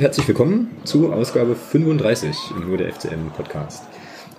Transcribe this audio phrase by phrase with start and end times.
[0.00, 3.84] Und herzlich willkommen zu Ausgabe 35 im Nur der FCM Podcast.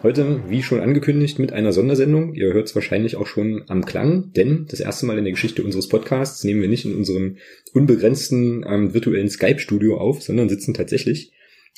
[0.01, 2.33] Heute, wie schon angekündigt, mit einer Sondersendung.
[2.33, 5.63] Ihr hört es wahrscheinlich auch schon am Klang, denn das erste Mal in der Geschichte
[5.63, 7.37] unseres Podcasts nehmen wir nicht in unserem
[7.75, 11.31] unbegrenzten ähm, virtuellen Skype-Studio auf, sondern sitzen tatsächlich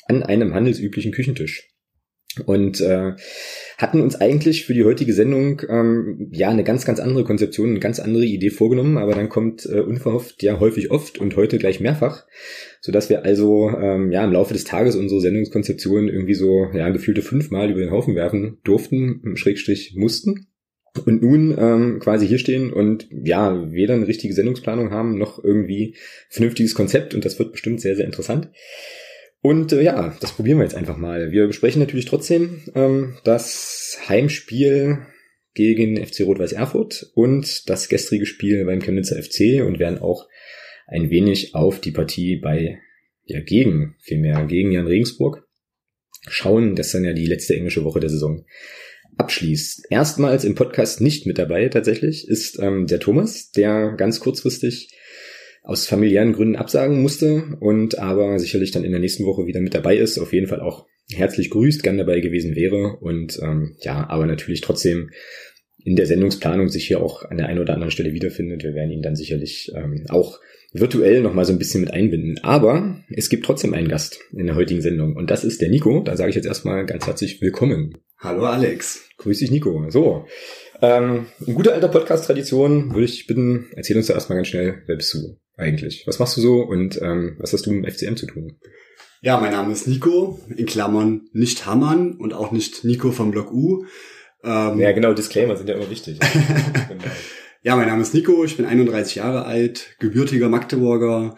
[0.06, 1.68] an einem handelsüblichen Küchentisch.
[2.46, 3.12] Und äh,
[3.78, 7.80] hatten uns eigentlich für die heutige Sendung ähm, ja eine ganz, ganz andere Konzeption, eine
[7.80, 11.80] ganz andere Idee vorgenommen, aber dann kommt äh, unverhofft ja häufig oft und heute gleich
[11.80, 12.26] mehrfach,
[12.80, 16.88] so dass wir also ähm, ja im Laufe des Tages unsere Sendungskonzeption irgendwie so ja
[16.90, 20.46] gefühlte fünfmal über den Haufen werfen durften, Schrägstrich mussten.
[21.06, 25.96] Und nun ähm, quasi hier stehen und ja, weder eine richtige Sendungsplanung haben, noch irgendwie
[26.28, 28.50] vernünftiges Konzept und das wird bestimmt sehr, sehr interessant.
[29.44, 31.30] Und äh, ja, das probieren wir jetzt einfach mal.
[31.30, 35.00] Wir besprechen natürlich trotzdem ähm, das Heimspiel
[35.52, 40.26] gegen FC Rot-Weiß Erfurt und das gestrige Spiel beim Chemnitzer FC und werden auch
[40.86, 42.78] ein wenig auf die Partie bei,
[43.24, 45.46] ja, gegen, vielmehr gegen Jan Regensburg
[46.26, 48.46] schauen, das dann ja die letzte englische Woche der Saison
[49.18, 49.88] abschließt.
[49.90, 54.88] Erstmals im Podcast nicht mit dabei tatsächlich ist ähm, der Thomas, der ganz kurzfristig
[55.64, 59.74] aus familiären Gründen absagen musste und aber sicherlich dann in der nächsten Woche wieder mit
[59.74, 64.08] dabei ist, auf jeden Fall auch herzlich grüßt, gern dabei gewesen wäre und ähm, ja,
[64.08, 65.10] aber natürlich trotzdem
[65.82, 68.62] in der Sendungsplanung sich hier auch an der einen oder anderen Stelle wiederfindet.
[68.62, 70.38] Wir werden ihn dann sicherlich ähm, auch
[70.72, 72.38] virtuell nochmal so ein bisschen mit einbinden.
[72.42, 76.00] Aber es gibt trotzdem einen Gast in der heutigen Sendung und das ist der Nico.
[76.00, 77.98] Da sage ich jetzt erstmal ganz herzlich willkommen.
[78.24, 79.06] Hallo Alex.
[79.18, 79.84] Grüß dich Nico.
[79.90, 80.24] So,
[80.80, 84.96] ähm, in guter alter Podcast-Tradition würde ich bitten, erzähl uns da erstmal ganz schnell, wer
[84.96, 86.04] bist du eigentlich?
[86.06, 88.58] Was machst du so und ähm, was hast du mit dem FCM zu tun?
[89.20, 93.52] Ja, mein Name ist Nico, in Klammern nicht Hammann und auch nicht Nico vom Block
[93.52, 93.84] U.
[94.42, 96.18] Ähm, ja, genau, Disclaimer sind ja immer wichtig.
[96.88, 97.04] genau.
[97.62, 101.36] Ja, mein Name ist Nico, ich bin 31 Jahre alt, gebürtiger Magdeburger,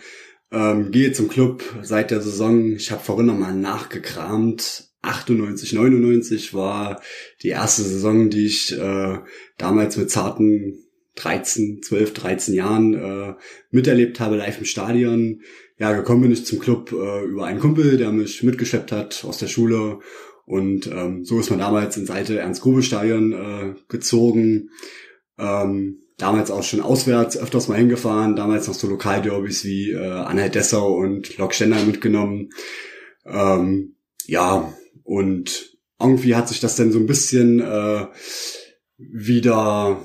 [0.52, 2.76] ähm, gehe zum Club seit der Saison.
[2.76, 4.85] Ich habe vorhin nochmal nachgekramt.
[5.06, 7.00] 98, 99 war
[7.42, 9.18] die erste Saison, die ich äh,
[9.58, 10.82] damals mit zarten
[11.16, 13.34] 13, 12, 13 Jahren äh,
[13.70, 15.42] miterlebt habe, live im Stadion.
[15.78, 19.38] Ja, gekommen bin ich zum Club äh, über einen Kumpel, der mich mitgeschleppt hat aus
[19.38, 20.00] der Schule.
[20.44, 24.70] Und ähm, so ist man damals ins alte Ernst-Grube-Stadion äh, gezogen.
[25.38, 28.36] Ähm, damals auch schon auswärts öfters mal hingefahren.
[28.36, 32.50] Damals noch so Lokalderbys wie äh, Anhalt-Dessau und Lok Stendal mitgenommen.
[33.24, 33.96] Ähm,
[34.26, 34.72] ja,
[35.06, 38.06] und irgendwie hat sich das dann so ein bisschen äh,
[38.98, 40.00] wieder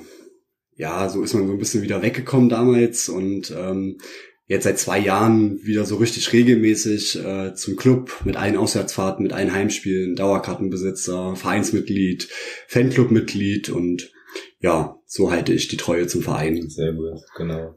[0.82, 4.00] ja, so ist man so ein bisschen wieder weggekommen damals und ähm,
[4.48, 9.32] jetzt seit zwei Jahren wieder so richtig regelmäßig äh, zum Club mit allen Auswärtsfahrten, mit
[9.32, 12.30] allen Heimspielen, Dauerkartenbesitzer, Vereinsmitglied,
[12.68, 14.12] Fanclubmitglied und
[14.60, 16.68] ja, so halte ich die Treue zum Verein.
[16.68, 17.76] Sehr gut, genau.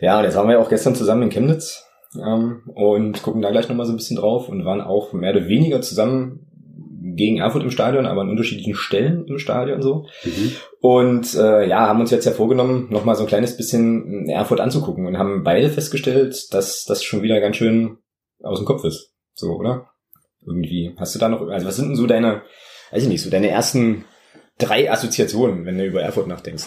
[0.00, 1.84] Ja, und jetzt waren wir ja auch gestern zusammen in Chemnitz
[2.16, 5.48] ähm, und gucken da gleich nochmal so ein bisschen drauf und waren auch mehr oder
[5.48, 6.46] weniger zusammen
[7.14, 10.06] gegen Erfurt im Stadion, aber an unterschiedlichen Stellen im Stadion so.
[10.24, 10.52] Mhm.
[10.80, 15.06] Und äh, ja, haben uns jetzt ja vorgenommen, nochmal so ein kleines bisschen Erfurt anzugucken
[15.06, 17.98] und haben beide festgestellt, dass das schon wieder ganz schön
[18.42, 19.12] aus dem Kopf ist.
[19.34, 19.90] So, oder?
[20.44, 20.94] Irgendwie.
[20.96, 22.42] Hast du da noch, also was sind denn so deine,
[22.90, 24.04] weiß ich nicht, so deine ersten
[24.58, 26.66] drei Assoziationen, wenn du über Erfurt nachdenkst?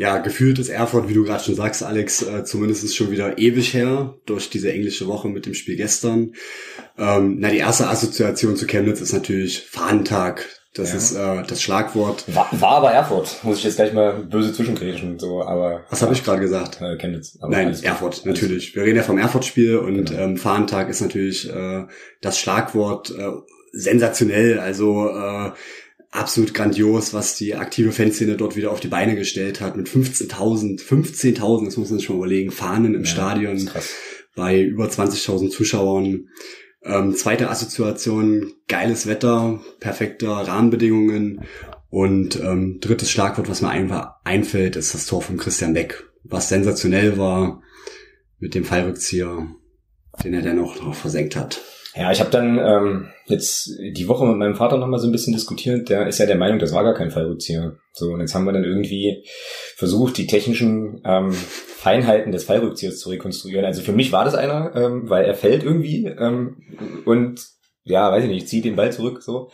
[0.00, 3.36] Ja, gefühlt ist Erfurt, wie du gerade schon sagst, Alex, äh, zumindest ist schon wieder
[3.36, 6.32] ewig her durch diese englische Woche mit dem Spiel gestern.
[6.96, 10.48] Ähm, na, die erste Assoziation zu Chemnitz ist natürlich Fahnentag.
[10.72, 10.96] Das ja.
[10.96, 12.24] ist äh, das Schlagwort.
[12.34, 15.84] War, war aber Erfurt, muss ich jetzt gleich mal böse zwischengrätschen, so, aber.
[15.90, 16.80] Was ja, habe ich gerade gesagt?
[16.80, 17.38] Äh, Chemnitz.
[17.46, 18.74] Nein, Erfurt, natürlich.
[18.74, 20.18] Wir reden ja vom Erfurt-Spiel und genau.
[20.18, 21.84] ähm, Fahnentag ist natürlich äh,
[22.22, 23.32] das Schlagwort äh,
[23.72, 24.60] sensationell.
[24.60, 25.50] Also äh,
[26.10, 30.82] absolut grandios, was die aktive Fanszene dort wieder auf die Beine gestellt hat mit 15.000,
[30.82, 33.70] 15.000, das muss man sich schon überlegen, Fahnen im ja, Stadion
[34.34, 36.28] bei über 20.000 Zuschauern.
[36.82, 41.42] Ähm, zweite Assoziation, geiles Wetter, perfekte Rahmenbedingungen
[41.90, 46.48] und ähm, drittes Schlagwort, was mir einfach einfällt, ist das Tor von Christian Beck, was
[46.48, 47.62] sensationell war
[48.38, 49.46] mit dem Fallrückzieher,
[50.24, 51.60] den er dann auch noch versenkt hat.
[51.94, 55.32] Ja, ich habe dann ähm, jetzt die Woche mit meinem Vater nochmal so ein bisschen
[55.32, 55.88] diskutiert.
[55.88, 57.76] Der ist ja der Meinung, das war gar kein Fallrückzieher.
[57.92, 59.24] So, und jetzt haben wir dann irgendwie
[59.76, 63.64] versucht, die technischen ähm, Feinheiten des Fallrückziehers zu rekonstruieren.
[63.64, 67.40] Also für mich war das einer, ähm, weil er fällt irgendwie ähm, und
[67.82, 69.50] ja, weiß ich nicht, zieht den Ball zurück so.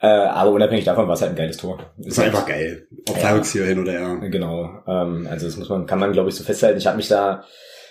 [0.00, 1.78] Äh, aber unabhängig davon war es halt ein geiles Tor.
[1.98, 2.86] Ist, ist halt, einfach geil.
[3.08, 4.14] Ob ja, Fallrückzieher hin oder ja.
[4.14, 4.82] Genau.
[4.86, 6.78] Ähm, also das muss man, kann man glaube ich so festhalten.
[6.78, 7.44] Ich habe mich da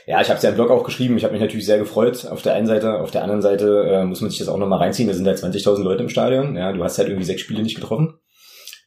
[0.07, 1.17] ja, ich habe es ja im Blog auch geschrieben.
[1.17, 2.27] Ich habe mich natürlich sehr gefreut.
[2.29, 4.79] Auf der einen Seite, auf der anderen Seite äh, muss man sich das auch nochmal
[4.79, 5.07] reinziehen.
[5.07, 6.55] Da sind halt 20.000 Leute im Stadion.
[6.55, 8.19] Ja, du hast halt irgendwie sechs Spiele nicht getroffen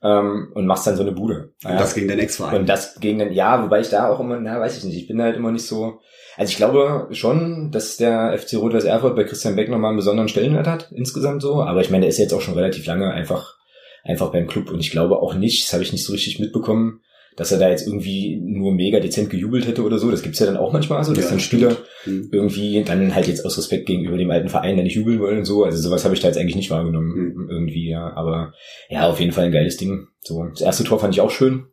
[0.03, 1.55] ähm, und machst dann so eine Bude.
[1.63, 1.71] Ja.
[1.71, 2.61] Und das gegen den Ex-Verein.
[2.61, 4.97] Und das gegen den, ja, wobei ich da auch immer, na, weiß ich nicht.
[4.97, 6.01] Ich bin halt immer nicht so.
[6.37, 10.29] Also ich glaube schon, dass der FC Rot-Weiß Erfurt bei Christian Beck nochmal einen besonderen
[10.29, 11.63] Stellenwert hat, insgesamt so.
[11.63, 13.57] Aber ich meine, der ist jetzt auch schon relativ lange einfach,
[14.05, 14.71] einfach beim Club.
[14.71, 17.01] Und ich glaube auch nicht, das habe ich nicht so richtig mitbekommen,
[17.39, 20.11] dass er da jetzt irgendwie nur mega dezent gejubelt hätte oder so.
[20.11, 22.31] Das gibt's ja dann auch manchmal so, dass ja, dann Spieler mhm.
[22.33, 25.45] irgendwie dann halt jetzt aus Respekt gegenüber dem alten Verein dann nicht jubeln wollen und
[25.45, 25.63] so.
[25.63, 27.49] Also sowas habe ich da jetzt eigentlich nicht wahrgenommen mhm.
[27.49, 28.13] irgendwie, ja.
[28.17, 28.53] Aber
[28.89, 30.09] ja, auf jeden Fall ein geiles Ding.
[30.21, 31.67] So, das erste Tor fand ich auch schön.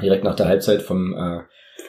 [0.00, 1.40] Direkt nach der Halbzeit vom äh,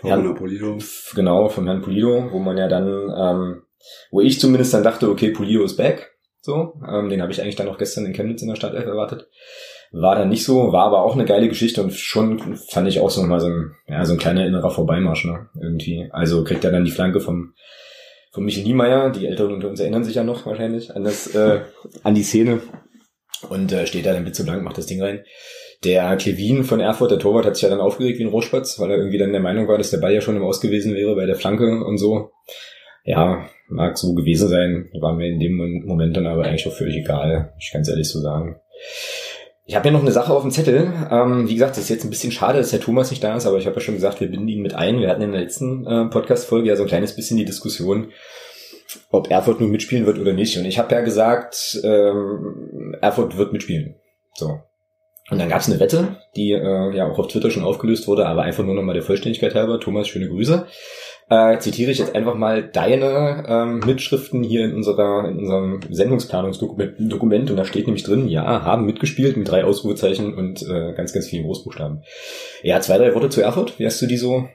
[0.01, 0.79] Herrn Polido.
[1.13, 3.61] Genau, vom Herrn Polido, wo man ja dann, ähm,
[4.09, 6.09] wo ich zumindest dann dachte, okay, Polido ist back.
[6.41, 9.29] So, ähm, den habe ich eigentlich dann noch gestern in Chemnitz in der Stadt erwartet.
[9.95, 13.11] War dann nicht so, war aber auch eine geile Geschichte und schon fand ich auch
[13.11, 16.09] so mal so ein, ja, so ein kleiner innerer Vorbeimarsch, ne, irgendwie.
[16.11, 17.53] Also kriegt er dann die Flanke vom,
[18.31, 21.61] vom Michel Niemeyer, die Älteren unter uns erinnern sich ja noch wahrscheinlich an das, äh,
[22.03, 22.61] an die Szene
[23.49, 25.23] und äh, steht da dann bitte blank, macht das Ding rein.
[25.83, 28.89] Der Kevin von Erfurt, der Torwart, hat sich ja dann aufgeregt wie ein Rohrspatz, weil
[28.89, 31.15] er irgendwie dann der Meinung war, dass der Ball ja schon im Aus gewesen wäre
[31.15, 32.31] bei der Flanke und so.
[33.03, 36.95] Ja, mag so gewesen sein, war mir in dem Moment dann aber eigentlich auch völlig
[36.95, 38.55] egal, ich kann es ehrlich so sagen.
[39.65, 40.91] Ich habe ja noch eine Sache auf dem Zettel.
[41.09, 43.45] Ähm, wie gesagt, das ist jetzt ein bisschen schade, dass der Thomas nicht da ist,
[43.45, 44.99] aber ich habe ja schon gesagt, wir binden ihn mit ein.
[44.99, 48.11] Wir hatten in der letzten äh, Podcast-Folge ja so ein kleines bisschen die Diskussion,
[49.09, 50.57] ob Erfurt nun mitspielen wird oder nicht.
[50.57, 53.95] Und ich habe ja gesagt, ähm, Erfurt wird mitspielen.
[54.35, 54.59] So.
[55.29, 58.25] Und dann gab es eine Wette, die äh, ja auch auf Twitter schon aufgelöst wurde,
[58.25, 59.79] aber einfach nur nochmal der Vollständigkeit halber.
[59.79, 60.67] Thomas, schöne Grüße
[61.29, 67.49] äh, zitiere ich jetzt einfach mal deine ähm, Mitschriften hier in unserer in unserem Sendungsplanungsdokument
[67.49, 71.27] und da steht nämlich drin, ja, haben mitgespielt mit drei Ausrufezeichen und äh, ganz, ganz
[71.27, 72.03] vielen Großbuchstaben.
[72.61, 73.79] Ja, zwei, drei Worte zu Erfurt.
[73.79, 74.47] Wie hast du die so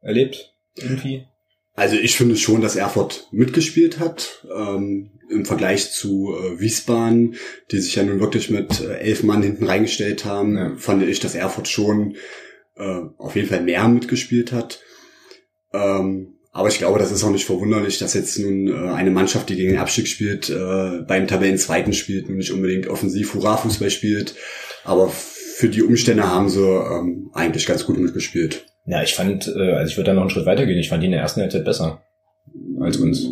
[0.00, 0.52] erlebt?
[0.76, 1.26] Irgendwie?
[1.76, 4.46] Also ich finde schon, dass Erfurt mitgespielt hat.
[4.54, 7.36] Ähm, Im Vergleich zu äh, Wiesbaden,
[7.70, 10.72] die sich ja nun wirklich mit äh, elf Mann hinten reingestellt haben, ja.
[10.76, 12.16] fand ich, dass Erfurt schon
[12.76, 14.80] äh, auf jeden Fall mehr mitgespielt hat.
[15.74, 19.48] Ähm, aber ich glaube, das ist auch nicht verwunderlich, dass jetzt nun äh, eine Mannschaft,
[19.48, 24.36] die gegen den Abstieg spielt, äh, beim Tabellenzweiten spielt und nicht unbedingt offensiv Hurra-Fußball spielt.
[24.84, 28.66] Aber für die Umstände haben sie ähm, eigentlich ganz gut mitgespielt.
[28.86, 30.78] Ja, ich fand, äh, also ich würde da noch einen Schritt weitergehen.
[30.78, 32.02] Ich fand die in der ersten Halbzeit besser
[32.80, 33.26] als uns.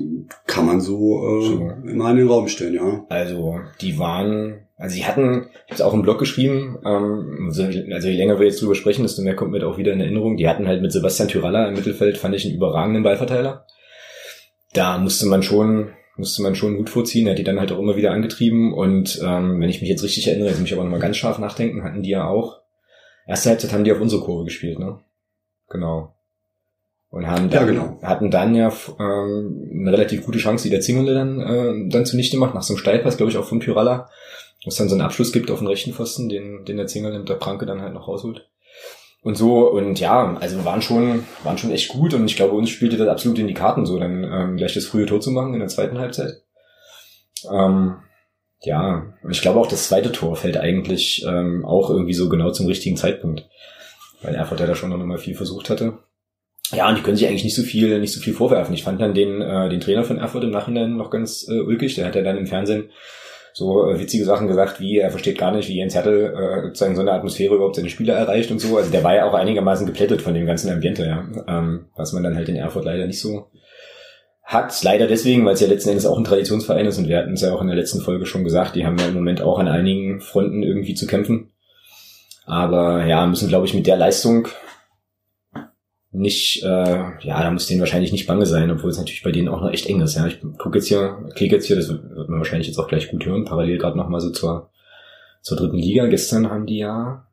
[0.46, 1.70] Kann man so, äh, so.
[1.86, 3.06] immer in den Raum stellen, ja.
[3.08, 7.46] Also die waren also sie hatten, ich habe es auch im Blog geschrieben, ähm,
[7.92, 10.36] also je länger wir jetzt drüber sprechen, desto mehr kommt mir auch wieder in Erinnerung.
[10.36, 13.64] Die hatten halt mit Sebastian Tyralla im Mittelfeld, fand ich einen überragenden Ballverteiler.
[14.72, 17.28] Da musste man schon, musste man schon Mut vorziehen.
[17.28, 18.74] Er hat die dann halt auch immer wieder angetrieben.
[18.74, 21.38] Und ähm, wenn ich mich jetzt richtig erinnere, jetzt muss ich aber nochmal ganz scharf
[21.38, 22.58] nachdenken, hatten die ja auch.
[23.28, 24.98] Erste Halbzeit haben die auf unsere Kurve gespielt, ne?
[25.70, 26.16] Genau.
[27.08, 27.98] Und haben dann, ja, genau.
[28.02, 32.36] hatten dann ja ähm, eine relativ gute Chance, die der Zingerle dann, äh, dann zunichte
[32.36, 34.08] macht, nach so einem Steilpass, glaube ich, auch von Tyralla
[34.64, 37.24] wo es dann so einen Abschluss gibt auf den rechten Pfosten, den, den der Zingel
[37.24, 38.48] der Pranke dann halt noch rausholt.
[39.22, 42.70] Und so, und ja, also waren schon, waren schon echt gut und ich glaube, uns
[42.70, 45.54] spielte das absolut in die Karten, so dann ähm, gleich das frühe Tor zu machen
[45.54, 46.42] in der zweiten Halbzeit.
[47.48, 47.96] Ähm,
[48.60, 52.50] ja, und ich glaube auch das zweite Tor fällt eigentlich ähm, auch irgendwie so genau
[52.50, 53.48] zum richtigen Zeitpunkt.
[54.22, 55.98] Weil Erfurt ja da schon noch mal viel versucht hatte.
[56.72, 58.74] Ja, und die können sich eigentlich nicht so viel, nicht so viel vorwerfen.
[58.74, 61.96] Ich fand dann den, äh, den Trainer von Erfurt im Nachhinein noch ganz äh, ulkig.
[61.96, 62.90] Der hat ja dann im Fernsehen
[63.52, 66.94] so äh, witzige Sachen gesagt, wie er versteht gar nicht, wie Jens Hertel äh, sozusagen
[66.94, 68.76] so eine Atmosphäre überhaupt seine Spieler erreicht und so.
[68.76, 71.24] Also der war ja auch einigermaßen geplättet von dem ganzen Ambiente, ja.
[71.46, 73.50] Ähm, was man dann halt in Erfurt leider nicht so
[74.42, 74.82] hat.
[74.82, 77.42] Leider deswegen, weil es ja letzten Endes auch ein Traditionsverein ist und wir hatten es
[77.42, 79.68] ja auch in der letzten Folge schon gesagt, die haben ja im Moment auch an
[79.68, 81.50] einigen Fronten irgendwie zu kämpfen.
[82.44, 84.48] Aber ja, müssen, glaube ich, mit der Leistung
[86.12, 86.66] nicht, äh,
[87.20, 89.70] ja, da muss denen wahrscheinlich nicht bange sein, obwohl es natürlich bei denen auch noch
[89.70, 90.14] echt eng ist.
[90.14, 93.10] Ja, ich gucke jetzt hier, klicke jetzt hier, das wird man wahrscheinlich jetzt auch gleich
[93.10, 94.70] gut hören, parallel gerade nochmal so zur,
[95.40, 96.06] zur dritten Liga.
[96.06, 97.26] Gestern haben die ja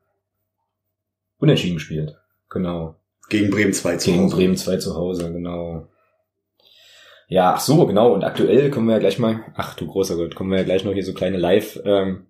[1.40, 2.16] unentschieden gespielt.
[2.50, 2.96] Genau.
[3.30, 4.30] Gegen Bremen 2 zu Gegen Hause.
[4.30, 5.88] Gegen Bremen 2 zu Hause, genau.
[7.28, 8.14] Ja, ach so, genau.
[8.14, 10.86] Und aktuell kommen wir ja gleich mal, ach du großer Gott, kommen wir ja gleich
[10.86, 12.28] noch hier so kleine Live, ähm,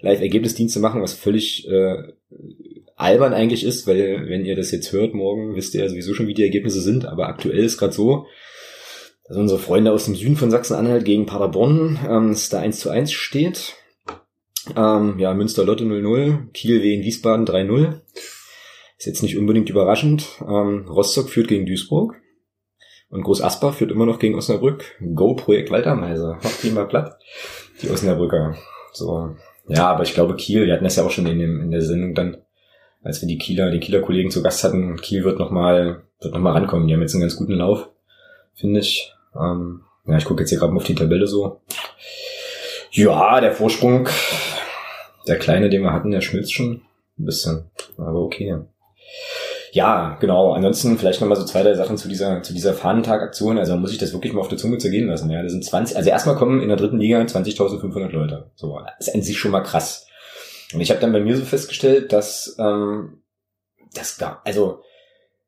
[0.00, 2.12] Live-Ergebnisdienste machen, was völlig äh,
[3.02, 6.26] albern eigentlich ist, weil wenn ihr das jetzt hört morgen, wisst ihr ja sowieso schon,
[6.26, 8.26] wie die Ergebnisse sind, aber aktuell ist gerade so,
[9.24, 12.90] dass unsere Freunde aus dem Süden von Sachsen-Anhalt gegen Paderborn ähm, es da 1 zu
[12.90, 13.74] 1 steht.
[14.76, 18.00] Ähm, ja, Münster-Lotte 0-0, Kiel Wien Wiesbaden 3-0.
[18.98, 20.28] Ist jetzt nicht unbedingt überraschend.
[20.40, 22.14] Ähm, Rostock führt gegen Duisburg.
[23.10, 24.84] Und Groß Asbach führt immer noch gegen Osnabrück.
[25.14, 26.38] Go Projekt Waltermeise.
[26.42, 27.18] Macht die mal platt.
[27.82, 28.56] Die Osnabrücker.
[28.92, 29.34] So.
[29.68, 31.82] Ja, aber ich glaube Kiel, wir hatten das ja auch schon in, dem, in der
[31.82, 32.38] Sendung dann
[33.02, 34.96] als wir die Kieler, die Kieler Kollegen zu Gast hatten.
[34.96, 36.86] Kiel wird nochmal, wird noch mal rankommen.
[36.86, 37.88] Die haben jetzt einen ganz guten Lauf,
[38.54, 39.12] finde ich.
[39.34, 41.60] Ähm, ja, ich gucke jetzt hier gerade mal auf die Tabelle so.
[42.90, 44.08] Ja, der Vorsprung,
[45.26, 46.82] der kleine, den wir hatten, der schmilzt schon
[47.18, 47.70] ein bisschen.
[47.96, 48.58] Aber okay.
[49.72, 50.52] Ja, genau.
[50.52, 53.58] Ansonsten vielleicht nochmal so zwei, drei Sachen zu dieser, zu dieser Fahnentag-Aktion.
[53.58, 55.30] Also muss ich das wirklich mal auf der Zunge zergehen lassen.
[55.30, 58.50] Ja, das sind 20, also erstmal kommen in der dritten Liga 20.500 Leute.
[58.54, 60.06] So, das ist an sich schon mal krass.
[60.74, 63.22] Und ich habe dann bei mir so festgestellt, dass ähm,
[63.94, 64.80] das gar, also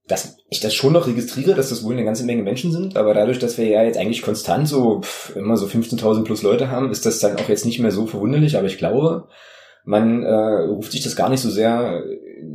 [0.06, 3.14] dass ich das schon noch registriere, dass das wohl eine ganze Menge Menschen sind, aber
[3.14, 6.90] dadurch, dass wir ja jetzt eigentlich konstant so pff, immer so 15.000 plus Leute haben,
[6.90, 9.28] ist das dann auch jetzt nicht mehr so verwunderlich, aber ich glaube,
[9.84, 10.32] man äh,
[10.66, 12.02] ruft sich das gar nicht so sehr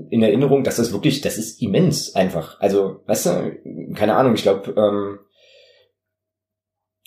[0.09, 2.59] in Erinnerung, dass das wirklich, das ist immens einfach.
[2.59, 5.19] Also, weißt du, keine Ahnung, ich glaube, ähm,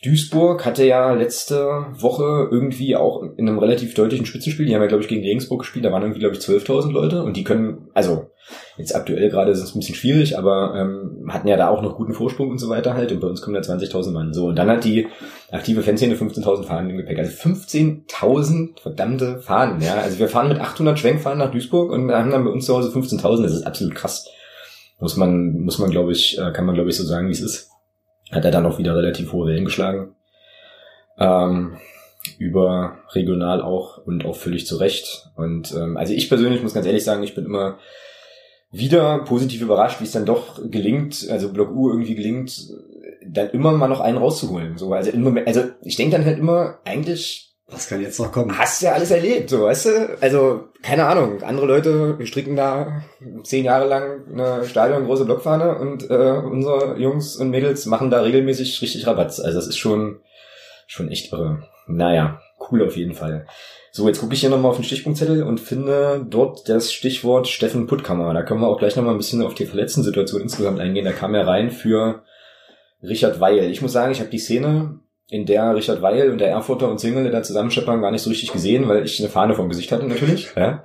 [0.05, 4.89] Duisburg hatte ja letzte Woche irgendwie auch in einem relativ deutlichen Spitzenspiel, die haben ja,
[4.89, 7.89] glaube ich, gegen Regensburg gespielt, da waren irgendwie, glaube ich, 12.000 Leute und die können,
[7.95, 8.31] also
[8.77, 11.97] jetzt aktuell gerade ist es ein bisschen schwierig, aber ähm, hatten ja da auch noch
[11.97, 14.33] guten Vorsprung und so weiter halt und bei uns kommen da 20.000 Mann.
[14.33, 15.07] So, und dann hat die
[15.53, 17.21] aktive Fanszene 15.000 Fahnen im Gepäck.
[17.21, 19.95] Also 15.000 verdammte Fahnen, ja.
[19.95, 22.91] Also wir fahren mit 800 Schwenkfahnen nach Duisburg und haben dann bei uns zu Hause
[22.91, 24.29] 15.000, das ist absolut krass.
[24.99, 27.41] Muss man, muss man, glaube ich, äh, kann man, glaube ich, so sagen, wie es
[27.41, 27.72] ist
[28.33, 30.15] hat er dann auch wieder relativ hohe Wellen geschlagen.
[31.19, 31.77] Ähm,
[32.39, 35.29] über regional auch und auch völlig zu Recht.
[35.37, 37.79] Und ähm, also ich persönlich muss ganz ehrlich sagen, ich bin immer
[38.71, 42.71] wieder positiv überrascht, wie es dann doch gelingt, also Block U irgendwie gelingt,
[43.27, 44.79] dann immer mal noch einen rauszuholen.
[44.79, 48.33] So, also, im Moment, also ich denke dann halt immer, eigentlich was kann jetzt noch
[48.33, 48.57] kommen?
[48.57, 50.19] Hast ja alles erlebt, so, weißt du?
[50.21, 51.43] Also, keine Ahnung.
[51.43, 53.03] Andere Leute stricken da
[53.45, 58.21] zehn Jahre lang eine Stadion große Blockfahne und äh, unsere Jungs und Mädels machen da
[58.21, 59.41] regelmäßig richtig Rabatz.
[59.41, 60.21] Also, das ist schon,
[60.87, 61.63] schon echt irre.
[61.87, 63.47] Naja, cool auf jeden Fall.
[63.91, 67.87] So, jetzt gucke ich hier nochmal auf den Stichpunktzettel und finde dort das Stichwort Steffen
[67.87, 68.33] Puttkammer.
[68.33, 71.05] Da können wir auch gleich nochmal ein bisschen auf die verletzten Situation insgesamt eingehen.
[71.05, 72.23] Da kam er rein für
[73.03, 73.71] Richard Weil.
[73.71, 75.01] Ich muss sagen, ich habe die Szene
[75.33, 78.53] in der Richard Weil und der Erfurter und Single da zusammenscheppern gar nicht so richtig
[78.53, 80.53] gesehen, weil ich eine Fahne vom Gesicht hatte natürlich.
[80.57, 80.85] Ja.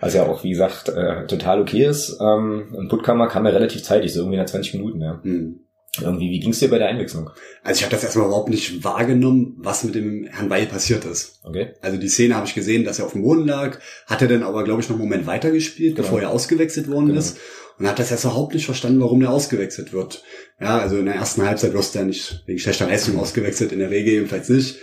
[0.00, 2.18] Was ja auch, wie gesagt, äh, total okay ist.
[2.18, 5.02] Ähm, und Puttkammer kam ja relativ zeitig, so irgendwie nach 20 Minuten.
[5.02, 5.20] Ja.
[5.22, 5.60] Mhm.
[6.00, 7.28] Irgendwie, wie ging's dir bei der Einwechslung?
[7.62, 11.40] Also ich habe das erstmal überhaupt nicht wahrgenommen, was mit dem Herrn Weil passiert ist.
[11.44, 11.74] Okay.
[11.82, 14.44] Also die Szene habe ich gesehen, dass er auf dem Boden lag, hat er dann
[14.44, 16.08] aber, glaube ich, noch einen Moment weitergespielt, genau.
[16.08, 17.18] bevor er ausgewechselt worden genau.
[17.18, 17.38] ist
[17.78, 20.22] und hat das erst überhaupt nicht verstanden, warum der ausgewechselt wird.
[20.60, 23.80] Ja, also in der ersten Halbzeit wirst du ja nicht wegen schlechter Leistung ausgewechselt, in
[23.80, 24.76] der Regel jedenfalls nicht.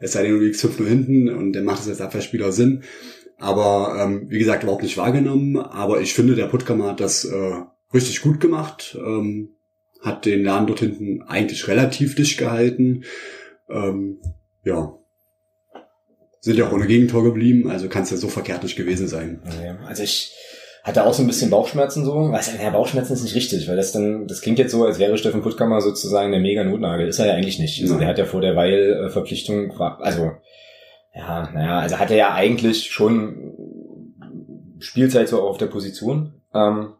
[0.00, 2.84] Es sei denn, du liegst 5 nur hinten und dann macht es als Abwehrspieler Sinn.
[3.38, 5.56] Aber ähm, wie gesagt, überhaupt nicht wahrgenommen.
[5.56, 8.96] Aber ich finde, der Puttkammer hat das äh, richtig gut gemacht.
[8.98, 9.50] Ähm,
[10.00, 13.04] hat den Laden dort hinten eigentlich relativ dicht gehalten.
[13.68, 14.18] Ähm,
[14.64, 14.96] ja.
[16.40, 19.42] Sind ja auch ohne Gegentor geblieben, also kann es ja so verkehrt nicht gewesen sein.
[19.86, 20.32] Also ich
[20.82, 22.32] hatte auch so ein bisschen Bauchschmerzen so.
[22.32, 25.18] Weiß ja, Bauchschmerzen ist nicht richtig, weil das dann, das klingt jetzt so, als wäre
[25.18, 27.08] Steffen Puttkammer sozusagen der mega Notnagel.
[27.08, 27.82] Ist er ja eigentlich nicht.
[27.82, 30.32] Also der hat ja vor der Weil-Verpflichtung, also,
[31.14, 33.54] ja, naja, also hat er ja eigentlich schon
[34.78, 36.34] Spielzeit so auf der Position.
[36.54, 36.94] Ähm,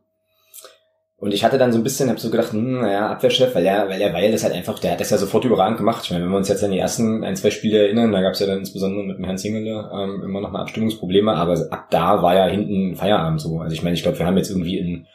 [1.21, 3.89] und ich hatte dann so ein bisschen, hab so gedacht, hm, naja, Abwehrchef, weil er,
[3.91, 6.03] weil er Weil das halt einfach, der hat das ja sofort überragend gemacht.
[6.05, 8.33] Ich meine, wenn wir uns jetzt an die ersten ein, zwei Spiele erinnern, da gab
[8.33, 11.89] es ja dann insbesondere mit dem Herrn Singele ähm, immer noch mal Abstimmungsprobleme, aber ab
[11.91, 13.61] da war ja hinten Feierabend so.
[13.61, 15.07] Also ich meine, ich glaube, wir haben jetzt irgendwie in,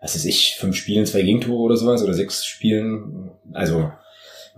[0.00, 3.30] was weiß ich, fünf Spielen zwei Gegentore oder sowas oder sechs Spielen.
[3.52, 3.92] Also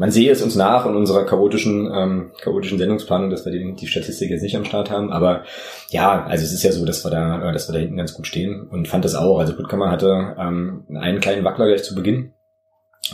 [0.03, 3.87] man sehe es uns nach in unserer chaotischen, ähm, chaotischen Sendungsplanung, dass wir den, die
[3.87, 5.13] Statistik jetzt nicht am Start haben.
[5.13, 5.45] Aber
[5.91, 8.13] ja, also es ist ja so, dass wir da, äh, dass wir da hinten ganz
[8.13, 9.39] gut stehen und fand das auch.
[9.39, 12.33] Also Puttkammer hatte ähm, einen kleinen Wackler gleich zu Beginn,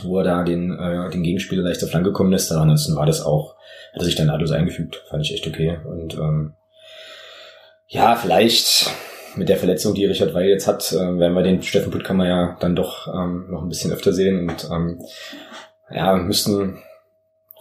[0.01, 2.51] wo er da den, äh, den Gegenspieler leicht zur Flanke kommen lässt.
[2.51, 3.53] Aber ansonsten war das auch,
[3.93, 5.03] hat er sich dann nahtlos eingefügt.
[5.11, 5.77] Fand ich echt okay.
[5.85, 6.53] Und ähm,
[7.85, 8.89] ja, vielleicht
[9.35, 12.57] mit der Verletzung, die Richard Weil jetzt hat, äh, werden wir den Steffen Puttkammer ja
[12.59, 14.99] dann doch ähm, noch ein bisschen öfter sehen und ähm,
[15.91, 16.79] ja, müssten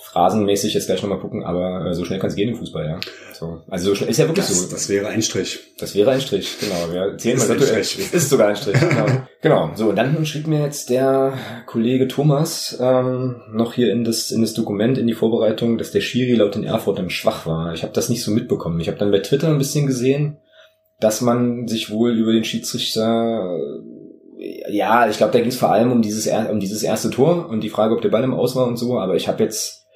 [0.00, 3.00] phrasenmäßig jetzt gleich nochmal gucken, aber äh, so schnell kann es gehen im Fußball, ja.
[3.34, 4.70] So, also so schnell, ist ja wirklich das, so.
[4.70, 5.74] Das wäre ein Strich.
[5.78, 6.92] Das wäre ein Strich, genau.
[6.92, 7.80] Wir zählen mal virtuell.
[7.80, 9.06] Ist sogar ein Strich, genau.
[9.42, 9.70] genau.
[9.74, 11.34] So, und dann schrieb mir jetzt der
[11.66, 16.00] Kollege Thomas ähm, noch hier in das, in das Dokument, in die Vorbereitung, dass der
[16.00, 17.74] Schiri laut den Erfurtern schwach war.
[17.74, 18.80] Ich habe das nicht so mitbekommen.
[18.80, 20.38] Ich habe dann bei Twitter ein bisschen gesehen,
[21.00, 23.58] dass man sich wohl über den Schiedsrichter
[24.68, 27.62] ja, ich glaube, da ging es vor allem um dieses, um dieses erste Tor und
[27.62, 29.86] die Frage, ob der Ball im Aus war und so, aber ich habe jetzt,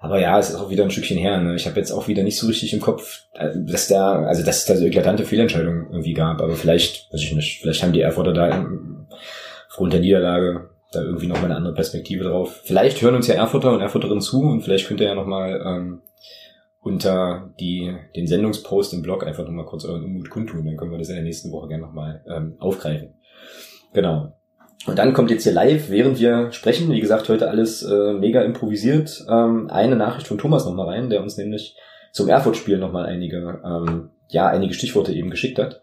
[0.00, 1.56] aber ja, es ist auch wieder ein Stückchen her, ne?
[1.56, 4.58] Ich habe jetzt auch wieder nicht so richtig im Kopf, äh, dass da, also dass
[4.58, 8.00] es da so eklatante Fehlentscheidungen irgendwie gab, aber vielleicht, weiß ich nicht, vielleicht haben die
[8.00, 8.66] Erfurter da
[9.68, 12.60] aufgrund der Niederlage da irgendwie noch mal eine andere Perspektive drauf.
[12.64, 15.62] Vielleicht hören uns ja Erfurter und Erfurterinnen zu und vielleicht könnt ihr ja noch mal
[15.64, 16.00] ähm,
[16.80, 20.64] unter die, den Sendungspost im Blog einfach nochmal kurz euren Unmut kundtun.
[20.64, 23.14] Dann können wir das in der nächsten Woche gerne nochmal ähm, aufgreifen.
[23.92, 24.32] Genau.
[24.86, 28.42] Und dann kommt jetzt hier live, während wir sprechen, wie gesagt, heute alles äh, mega
[28.42, 31.76] improvisiert, ähm, eine Nachricht von Thomas nochmal rein, der uns nämlich
[32.12, 35.82] zum Erfurt-Spiel nochmal einige, ähm, ja, einige Stichworte eben geschickt hat.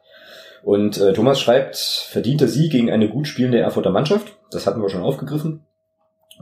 [0.63, 4.33] Und äh, Thomas schreibt, verdienter Sieg gegen eine gut spielende Erfurter Mannschaft.
[4.49, 5.65] Das hatten wir schon aufgegriffen.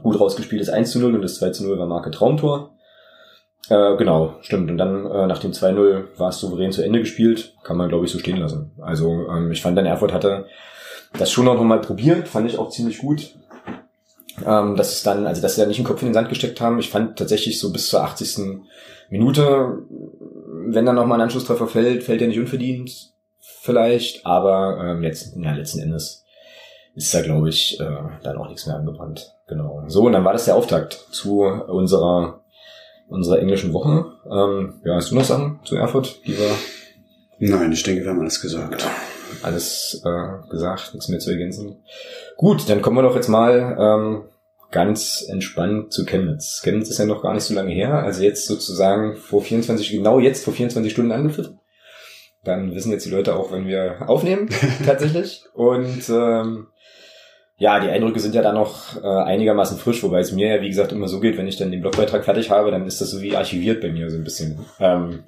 [0.02, 2.70] Gut rausgespieltes 1 zu 0 und das 2 zu 0 war Marke Traumtor.
[3.68, 4.70] Äh, genau, stimmt.
[4.70, 7.54] Und dann äh, nach dem 2-0 war es souverän zu Ende gespielt.
[7.62, 8.72] Kann man, glaube ich, so stehen lassen.
[8.80, 10.46] Also ähm, ich fand dann Erfurt hatte
[11.18, 12.28] das schon noch mal probiert.
[12.28, 13.36] Fand ich auch ziemlich gut.
[14.44, 16.60] Ähm, dass es dann, also dass sie da nicht den Kopf in den Sand gesteckt
[16.60, 16.78] haben.
[16.78, 18.60] Ich fand tatsächlich so bis zur 80.
[19.10, 19.78] Minute,
[20.66, 23.12] wenn dann noch mal ein Anschlusstreffer fällt, fällt er nicht unverdient
[23.62, 24.26] vielleicht.
[24.26, 26.24] Aber ähm, jetzt, ja, letzten Endes
[26.94, 29.34] ist da, glaube ich, äh, dann auch nichts mehr angebrannt.
[29.46, 29.84] Genau.
[29.86, 32.40] So, und dann war das der Auftakt zu unserer
[33.08, 34.06] unserer englischen Woche.
[34.30, 36.50] Ähm, ja, hast du noch Sachen zu Erfurt, die wir
[37.38, 38.86] Nein, ich denke, wir haben alles gesagt.
[39.42, 41.82] Alles äh, gesagt, nichts mehr zu ergänzen.
[42.36, 44.24] Gut, dann kommen wir doch jetzt mal ähm,
[44.70, 46.62] ganz entspannt zu Chemnitz.
[46.62, 50.18] Chemnitz ist ja noch gar nicht so lange her, also jetzt sozusagen vor 24, genau
[50.18, 51.60] jetzt vor 24 Stunden angepfiffen.
[52.42, 54.48] Dann wissen jetzt die Leute auch, wenn wir aufnehmen,
[54.84, 55.44] tatsächlich.
[55.54, 56.66] Und ähm,
[57.56, 60.68] ja, die Eindrücke sind ja dann noch äh, einigermaßen frisch, wobei es mir ja, wie
[60.68, 63.22] gesagt, immer so geht, wenn ich dann den Blogbeitrag fertig habe, dann ist das so
[63.22, 64.58] wie archiviert bei mir so ein bisschen.
[64.80, 65.22] Ähm,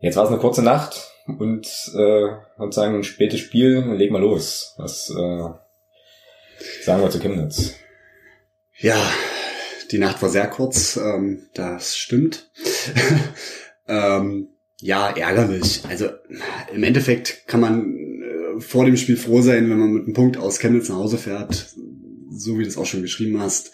[0.00, 2.28] jetzt war es eine kurze Nacht und äh,
[2.58, 3.80] sozusagen ein spätes Spiel.
[3.96, 4.74] Leg mal los.
[4.76, 5.48] Was äh,
[6.82, 7.74] sagen wir zu Chemnitz?
[8.78, 9.00] Ja,
[9.90, 12.50] die Nacht war sehr kurz, ähm, das stimmt.
[13.88, 14.48] ähm,
[14.80, 15.82] ja, ärgerlich.
[15.88, 16.08] Also
[16.72, 20.36] im Endeffekt kann man äh, vor dem Spiel froh sein, wenn man mit einem Punkt
[20.36, 21.74] aus Chemnitz nach Hause fährt,
[22.30, 23.72] so wie du es auch schon geschrieben hast.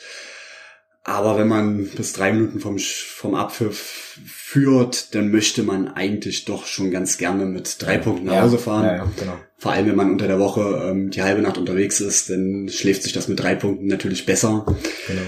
[1.10, 6.66] Aber wenn man bis drei Minuten vom, vom Abpfiff führt, dann möchte man eigentlich doch
[6.66, 8.84] schon ganz gerne mit drei Punkten nach Hause fahren.
[8.84, 9.36] Ja, ja, genau.
[9.58, 13.02] Vor allem, wenn man unter der Woche ähm, die halbe Nacht unterwegs ist, dann schläft
[13.02, 14.64] sich das mit drei Punkten natürlich besser.
[15.08, 15.20] genau.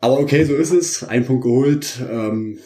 [0.00, 1.04] Aber okay, so ist es.
[1.04, 2.00] Ein Punkt geholt.
[2.10, 2.58] Ähm,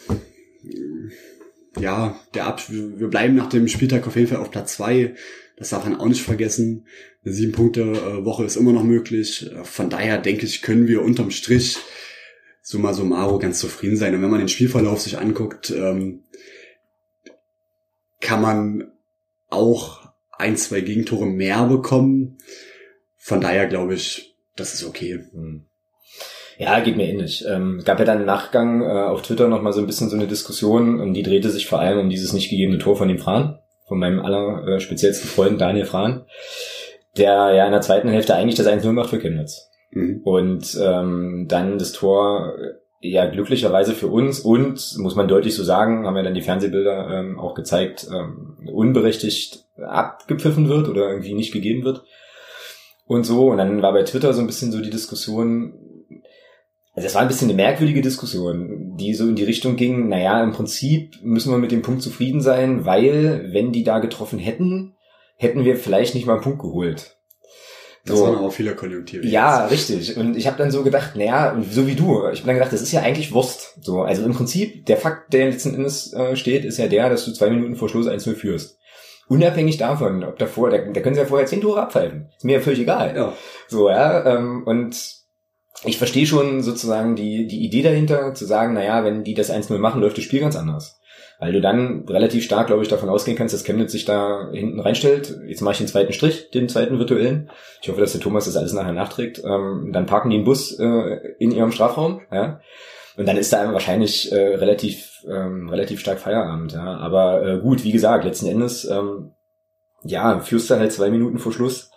[1.79, 5.13] ja, der Ab wir bleiben nach dem Spieltag auf jeden Fall auf Platz zwei.
[5.55, 6.87] Das darf man auch nicht vergessen.
[7.23, 9.51] Eine sieben Punkte äh, Woche ist immer noch möglich.
[9.51, 11.77] Äh, Von daher denke ich, können wir unterm Strich
[12.69, 14.13] summa summarum ganz zufrieden sein.
[14.13, 16.25] Und wenn man den Spielverlauf sich anguckt, ähm,
[18.21, 18.91] kann man
[19.49, 22.37] auch ein, zwei Gegentore mehr bekommen.
[23.17, 25.19] Von daher glaube ich, das ist okay.
[25.33, 25.65] Hm.
[26.59, 27.43] Ja, geht mir ähnlich.
[27.49, 30.15] Ähm, gab ja dann im Nachgang äh, auf Twitter noch mal so ein bisschen so
[30.15, 33.17] eine Diskussion und die drehte sich vor allem um dieses nicht gegebene Tor von dem
[33.17, 36.27] Fran, von meinem aller äh, speziellsten Freund Daniel Fran,
[37.17, 39.68] der ja in der zweiten Hälfte eigentlich das 1-0 macht für Chemnitz.
[39.91, 40.21] Mhm.
[40.23, 45.63] Und ähm, dann das Tor äh, ja glücklicherweise für uns und, muss man deutlich so
[45.63, 51.33] sagen, haben ja dann die Fernsehbilder ähm, auch gezeigt, ähm, unberechtigt abgepfiffen wird oder irgendwie
[51.33, 52.03] nicht gegeben wird.
[53.05, 55.73] Und so, und dann war bei Twitter so ein bisschen so die Diskussion,
[56.93, 60.43] also das war ein bisschen eine merkwürdige Diskussion, die so in die Richtung ging, naja,
[60.43, 64.95] im Prinzip müssen wir mit dem Punkt zufrieden sein, weil wenn die da getroffen hätten,
[65.37, 67.18] hätten wir vielleicht nicht mal einen Punkt geholt.
[68.09, 68.25] Das So.
[68.25, 69.25] waren aber viele Konjunktive.
[69.25, 70.17] Ja, richtig.
[70.17, 72.81] Und ich habe dann so gedacht, naja, so wie du, ich habe dann gedacht, das
[72.81, 73.77] ist ja eigentlich Wurst.
[73.81, 77.25] So, also im Prinzip, der Fakt, der letzten Endes äh, steht, ist ja der, dass
[77.25, 78.77] du zwei Minuten vor Schluss 1-0 führst.
[79.27, 82.29] Unabhängig davon, ob davor, da, da können sie ja vorher zehn Tore abpfeifen.
[82.35, 83.15] Ist mir ja völlig egal.
[83.15, 83.33] Ja.
[83.67, 85.18] So, ja, ähm, und
[85.83, 89.77] ich verstehe schon sozusagen die, die Idee dahinter, zu sagen, naja, wenn die das 1-0
[89.77, 90.99] machen, läuft das Spiel ganz anders.
[91.39, 94.81] Weil du dann relativ stark, glaube ich, davon ausgehen kannst, dass Chemnitz sich da hinten
[94.81, 95.39] reinstellt.
[95.47, 97.49] Jetzt mache ich den zweiten Strich, den zweiten virtuellen.
[97.81, 99.41] Ich hoffe, dass der Thomas das alles nachher nachträgt.
[99.45, 102.59] Ähm, dann parken die einen Bus äh, in ihrem Strafraum, ja.
[103.15, 106.97] Und dann ist da wahrscheinlich äh, relativ, ähm, relativ stark Feierabend, ja.
[106.97, 109.31] Aber äh, gut, wie gesagt, letzten Endes, ähm,
[110.03, 111.88] ja, führst du halt zwei Minuten vor Schluss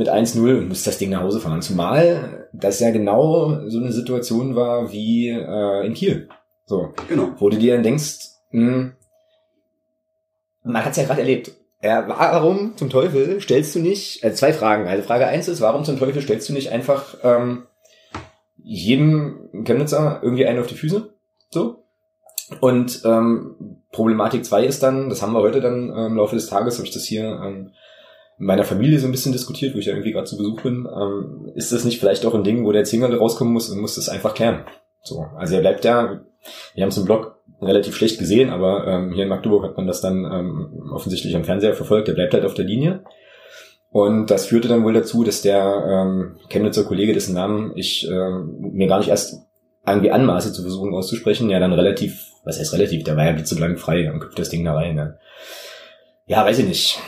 [0.00, 1.60] mit 1-0 und musst das Ding nach Hause fahren.
[1.60, 6.30] Zumal das ja genau so eine Situation war wie äh, in Kiel.
[6.64, 7.32] So, Genau.
[7.38, 8.92] wo du dir dann denkst, hm,
[10.62, 11.52] man hat es ja gerade erlebt.
[11.82, 14.88] Ja, warum zum Teufel stellst du nicht, also zwei Fragen.
[14.88, 17.66] Also Frage eins ist, warum zum Teufel stellst du nicht einfach ähm,
[18.56, 21.12] jedem Chemnitzer irgendwie einen auf die Füße?
[21.50, 21.84] So.
[22.60, 26.46] Und ähm, Problematik zwei ist dann, das haben wir heute dann äh, im Laufe des
[26.46, 27.72] Tages, habe ich das hier ähm,
[28.40, 30.88] meiner Familie so ein bisschen diskutiert, wo ich ja irgendwie gerade zu Besuch bin.
[30.92, 33.96] Ähm, ist das nicht vielleicht auch ein Ding, wo der Zingerle rauskommen muss und muss
[33.96, 34.64] das einfach klären?
[35.02, 36.22] So, also er bleibt ja,
[36.74, 39.86] wir haben es im Blog relativ schlecht gesehen, aber ähm, hier in Magdeburg hat man
[39.86, 43.04] das dann ähm, offensichtlich am Fernseher verfolgt, der bleibt halt auf der Linie.
[43.90, 48.56] Und das führte dann wohl dazu, dass der ähm, Chemnitzer Kollege, dessen Namen ich ähm,
[48.72, 49.42] mir gar nicht erst
[49.86, 53.78] irgendwie anmaße zu versuchen auszusprechen, ja dann relativ, was heißt relativ, der war ja blitzeblank
[53.78, 54.94] frei und köpft das Ding da rein.
[54.94, 55.18] Ne?
[56.26, 57.00] Ja, weiß ich nicht.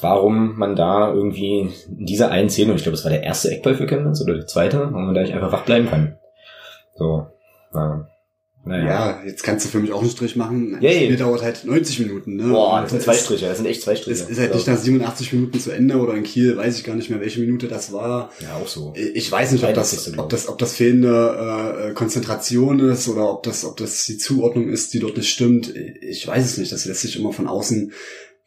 [0.00, 3.50] Warum man da irgendwie in dieser einen Szene, und ich glaube, es war der erste
[3.50, 6.16] Eckball für Chemnitz oder der zweite, warum man da nicht einfach wach bleiben kann.
[6.94, 7.26] So,
[7.74, 8.08] ja.
[8.64, 8.86] Naja.
[8.86, 10.72] Ja, jetzt kannst du für mich auch einen Strich machen.
[10.72, 12.36] Das yeah, Spiel dauert halt 90 Minuten.
[12.36, 12.48] Ne?
[12.48, 14.24] Boah, das sind zwei Striche, das sind echt zwei Striche.
[14.24, 16.94] Es ist halt nicht nach 87 Minuten zu Ende oder in Kiel, weiß ich gar
[16.94, 18.30] nicht mehr, welche Minute das war.
[18.40, 18.92] Ja, auch so.
[18.94, 23.42] Ich weiß nicht, ob das, ob das, ob das fehlende äh, Konzentration ist oder ob
[23.42, 25.74] das, ob das die Zuordnung ist, die dort nicht stimmt.
[25.74, 26.70] Ich weiß es nicht.
[26.70, 27.92] Das lässt sich immer von außen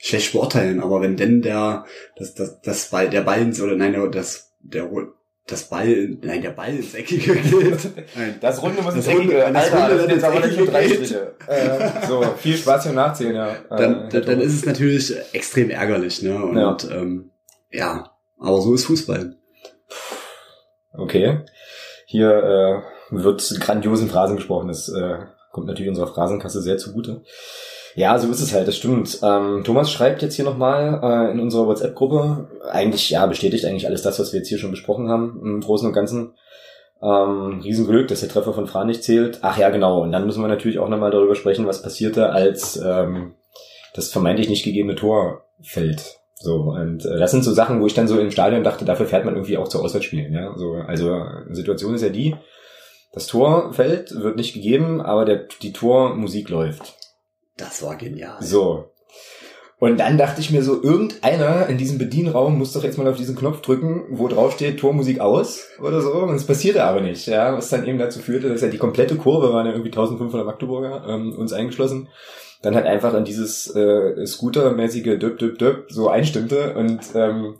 [0.02, 0.82] schlecht beurteilen.
[0.82, 1.86] Aber wenn denn der,
[2.18, 4.90] das, das, das Ball, der Ball ins, oder nein, das, der
[5.48, 7.80] das Ball, nein, der Ball ins Eckige geht.
[8.16, 8.36] Nein.
[8.40, 10.88] Das Runde muss ins Eckige, Alter, das, Runde das sind jetzt aber nicht nur drei
[10.88, 11.34] Striche.
[11.48, 13.56] Äh, so, viel Spaß beim Nachzählen, ja.
[13.70, 16.42] Dann, äh, dann ist es natürlich extrem ärgerlich, ne?
[16.42, 17.32] Und ja, ähm,
[17.72, 19.36] ja aber so ist Fußball.
[20.94, 21.40] Okay.
[22.06, 25.20] Hier äh, wird grandiosen Phrasen gesprochen, das äh,
[25.52, 27.24] kommt natürlich unserer Phrasenkasse sehr zugute.
[27.96, 29.20] Ja, so ist es halt, das stimmt.
[29.22, 34.02] Ähm, Thomas schreibt jetzt hier nochmal äh, in unserer WhatsApp-Gruppe, eigentlich, ja, bestätigt eigentlich alles
[34.02, 36.34] das, was wir jetzt hier schon besprochen haben, im Großen und Ganzen.
[37.02, 39.40] Ähm, Riesenglück, dass der Treffer von Fran nicht zählt.
[39.42, 40.02] Ach ja, genau.
[40.04, 43.34] Und dann müssen wir natürlich auch nochmal darüber sprechen, was passierte, als ähm,
[43.94, 46.20] das vermeintlich nicht gegebene Tor fällt.
[46.36, 49.06] So, und äh, das sind so Sachen, wo ich dann so im Stadion dachte, dafür
[49.06, 50.34] fährt man irgendwie auch zu Auswärtsspielen.
[50.34, 50.54] Ja?
[50.58, 52.36] So, also Situation ist ja die,
[53.14, 56.96] das Tor fällt, wird nicht gegeben, aber der, die Tormusik läuft.
[57.62, 58.38] Das war genial.
[58.42, 58.92] So.
[59.80, 63.18] Und dann dachte ich mir so, irgendeiner in diesem Bedienraum muss doch jetzt mal auf
[63.18, 66.14] diesen Knopf drücken, wo drauf steht Tormusik aus oder so.
[66.14, 67.58] Und es passierte aber nicht, ja.
[67.58, 71.06] Was dann eben dazu führte, dass ja die komplette Kurve, waren ja irgendwie 1500 Magdeburger,
[71.08, 72.10] ähm, uns eingeschlossen,
[72.62, 76.76] dann halt einfach in dieses äh, Scooter-mäßige Döp, Döp, Döp so einstimmte.
[76.76, 77.56] Und ähm,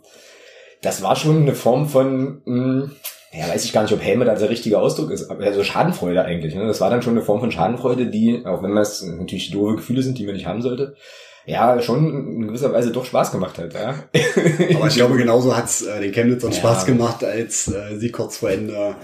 [0.80, 2.90] das war schon eine Form von, mh, hm,
[3.32, 6.24] ja, weiß ich gar nicht, ob Helme da der richtige Ausdruck ist, aber also Schadenfreude
[6.24, 6.54] eigentlich.
[6.54, 6.66] Ne?
[6.66, 10.02] Das war dann schon eine Form von Schadenfreude, die, auch wenn das natürlich doofe Gefühle
[10.02, 10.96] sind, die man nicht haben sollte,
[11.46, 13.74] ja, schon in gewisser Weise doch Spaß gemacht hat.
[13.74, 13.94] Ja.
[14.76, 16.58] aber ich glaube, genauso hat's äh, den Chemnitzern ja.
[16.58, 18.96] Spaß gemacht, als äh, sie kurz vor Ende ja.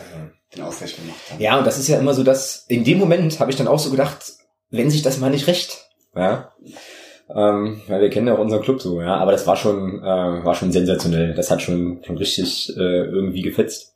[0.55, 1.41] den Ausgleich gemacht haben.
[1.41, 3.79] Ja, und das ist ja immer so, dass in dem Moment habe ich dann auch
[3.79, 4.35] so gedacht,
[4.71, 6.53] wenn sich das mal nicht recht, ja,
[7.35, 10.45] ähm, weil wir kennen ja auch unseren Club so, ja, aber das war schon, äh,
[10.45, 11.35] war schon sensationell.
[11.35, 13.95] Das hat schon, schon richtig äh, irgendwie gefetzt.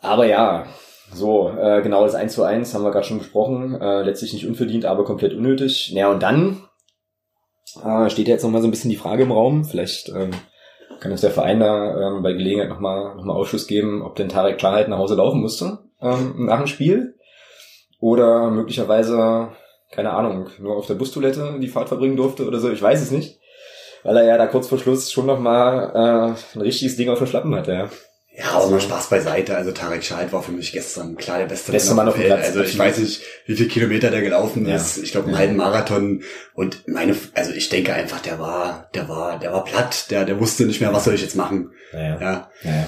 [0.00, 0.66] Aber ja,
[1.12, 3.80] so, äh, genau das 1 zu 1 haben wir gerade schon besprochen.
[3.80, 5.90] Äh, letztlich nicht unverdient, aber komplett unnötig.
[5.90, 6.68] Ja, und dann
[7.84, 9.64] äh, steht jetzt nochmal so ein bisschen die Frage im Raum.
[9.64, 10.30] Vielleicht ähm,
[11.00, 14.28] kann uns der Verein da ähm, bei Gelegenheit nochmal noch mal Ausschuss geben, ob denn
[14.28, 17.14] Tarek Klarheit nach Hause laufen musste ähm, nach dem Spiel.
[18.00, 19.48] Oder möglicherweise,
[19.90, 22.70] keine Ahnung, nur auf der Bustoilette die Fahrt verbringen durfte oder so.
[22.70, 23.38] Ich weiß es nicht.
[24.02, 27.26] Weil er ja da kurz vor Schluss schon nochmal äh, ein richtiges Ding auf den
[27.26, 27.88] Schlappen hatte, ja.
[28.36, 29.56] Ja, aber mal Spaß beiseite.
[29.56, 32.46] Also Tarek Schalt war für mich gestern klar der beste, beste Mann auf dem Platz.
[32.46, 34.74] Also ich weiß nicht, wie viele Kilometer der gelaufen ja.
[34.74, 34.98] ist.
[34.98, 35.38] Ich glaube, einen ja.
[35.38, 36.22] halben Marathon.
[36.54, 40.10] Und meine, also ich denke einfach, der war, der war, der war platt.
[40.10, 41.70] Der, der wusste nicht mehr, was soll ich jetzt machen.
[41.92, 42.20] Ja.
[42.20, 42.50] Ja.
[42.64, 42.86] ja.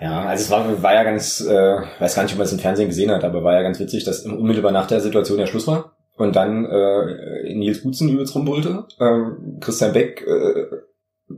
[0.00, 0.24] ja.
[0.24, 2.88] also es war, war ja ganz, äh, weiß gar nicht, ob man es im Fernsehen
[2.88, 5.96] gesehen hat, aber war ja ganz witzig, dass unmittelbar nach der Situation der Schluss war.
[6.16, 8.86] Und dann äh, Nils Butzen übelst rumbrüllte.
[9.00, 10.64] Ähm, Christian Beck äh,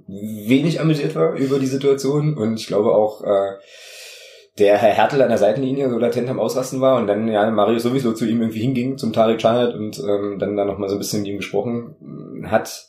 [0.06, 3.58] wenig amüsiert war über die Situation und ich glaube auch äh,
[4.58, 7.78] der Herr Hertel an der Seitenlinie so latent am Ausrasten war und dann ja Mario
[7.78, 10.98] sowieso zu ihm irgendwie hinging zum Tarek Chahat und ähm, dann da nochmal so ein
[10.98, 12.86] bisschen mit ihm gesprochen hat.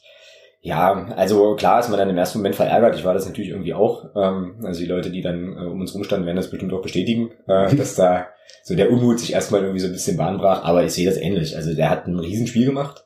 [0.62, 2.96] Ja, also klar ist man dann im ersten Moment verärgert.
[2.96, 4.06] Ich war das natürlich irgendwie auch.
[4.16, 7.32] Ähm, also die Leute, die dann äh, um uns rumstanden, werden das bestimmt auch bestätigen,
[7.48, 7.78] äh, mhm.
[7.78, 8.28] dass da
[8.64, 10.64] so der Unmut sich erstmal irgendwie so ein bisschen Bahn brach.
[10.64, 11.56] Aber ich sehe das ähnlich.
[11.56, 13.06] Also der hat ein Riesenspiel gemacht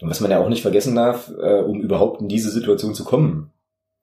[0.00, 3.04] und was man ja auch nicht vergessen darf, äh, um überhaupt in diese Situation zu
[3.04, 3.52] kommen,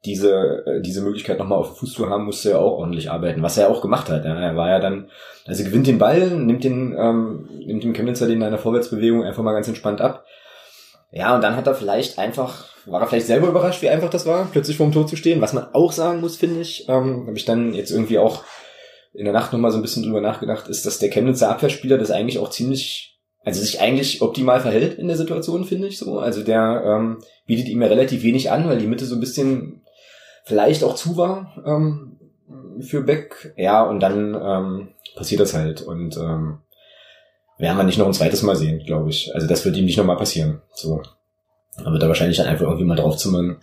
[0.05, 3.41] diese, äh, diese Möglichkeit nochmal auf den Fuß zu haben, musste er auch ordentlich arbeiten,
[3.41, 4.25] was er auch gemacht hat.
[4.25, 5.09] Er war ja dann,
[5.45, 9.43] also gewinnt den Ball, nimmt den, ähm, nimmt dem Chemnitzer den in einer Vorwärtsbewegung einfach
[9.43, 10.25] mal ganz entspannt ab.
[11.11, 14.25] Ja, und dann hat er vielleicht einfach, war er vielleicht selber überrascht, wie einfach das
[14.25, 15.41] war, plötzlich vorm Tor zu stehen.
[15.41, 18.43] Was man auch sagen muss, finde ich, ähm, habe ich dann jetzt irgendwie auch
[19.13, 22.11] in der Nacht nochmal so ein bisschen drüber nachgedacht, ist, dass der Chemnitzer Abwehrspieler das
[22.11, 23.16] eigentlich auch ziemlich
[23.47, 26.19] also sich eigentlich optimal verhält in der Situation, finde ich so.
[26.19, 29.83] Also der ähm, bietet ihm ja relativ wenig an, weil die Mitte so ein bisschen
[30.43, 32.17] vielleicht auch zu war ähm,
[32.81, 33.53] für Beck.
[33.55, 35.81] Ja, und dann ähm, passiert das halt.
[35.81, 36.57] Und ähm,
[37.57, 39.33] werden wir nicht noch ein zweites Mal sehen, glaube ich.
[39.33, 40.61] Also das wird ihm nicht nochmal passieren.
[40.73, 41.01] So.
[41.77, 43.61] Da wird er wahrscheinlich dann einfach irgendwie mal draufzimmern.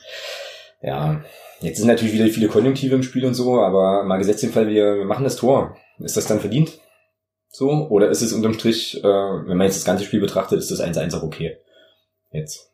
[0.81, 1.21] Ja,
[1.61, 4.67] jetzt sind natürlich wieder viele Konjunktive im Spiel und so, aber mal gesetzt den Fall,
[4.67, 5.77] wir, wir machen das Tor.
[5.99, 6.79] Ist das dann verdient?
[7.57, 10.73] So, oder ist es unterm Strich, äh, wenn man jetzt das ganze Spiel betrachtet, ist
[10.73, 11.59] das 1-1 auch okay?
[12.33, 12.73] Jetzt.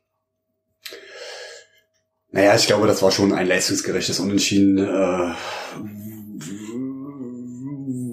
[2.31, 5.35] Naja, ich glaube, das war schon ein leistungsgerechtes Unentschieden, äh,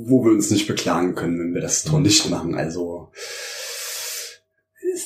[0.10, 2.56] wo wir uns nicht beklagen können, wenn wir das Tor nicht machen.
[2.56, 3.12] Also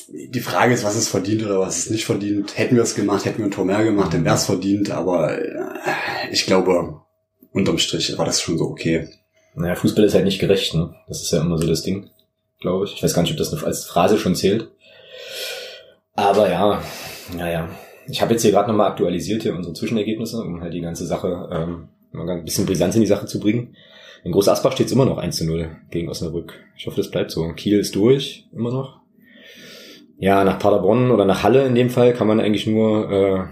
[0.08, 2.58] die Frage ist, was ist verdient oder was ist nicht verdient.
[2.58, 4.90] Hätten wir es gemacht, hätten wir ein Tor mehr gemacht, dann wäre es verdient.
[4.90, 7.02] Aber äh, ich glaube,
[7.52, 9.08] unterm Strich war das schon so okay.
[9.54, 10.94] Naja, Fußball ist halt nicht gerecht, ne?
[11.08, 12.08] Das ist ja immer so das Ding.
[12.60, 12.94] glaube ich.
[12.94, 14.68] Ich weiß gar nicht, ob das als Phrase schon zählt.
[16.14, 16.82] Aber ja,
[17.36, 17.68] naja.
[18.08, 21.48] Ich habe jetzt hier gerade nochmal aktualisiert hier unsere Zwischenergebnisse, um halt die ganze Sache
[21.52, 23.76] ähm, mal ein bisschen Brisanz in die Sache zu bringen.
[24.24, 26.54] In Groß Asbach steht es immer noch 1 zu 0 gegen Osnabrück.
[26.76, 27.46] Ich hoffe, das bleibt so.
[27.54, 29.00] Kiel ist durch, immer noch.
[30.18, 33.44] Ja, nach Paderborn oder nach Halle in dem Fall kann man eigentlich nur, äh,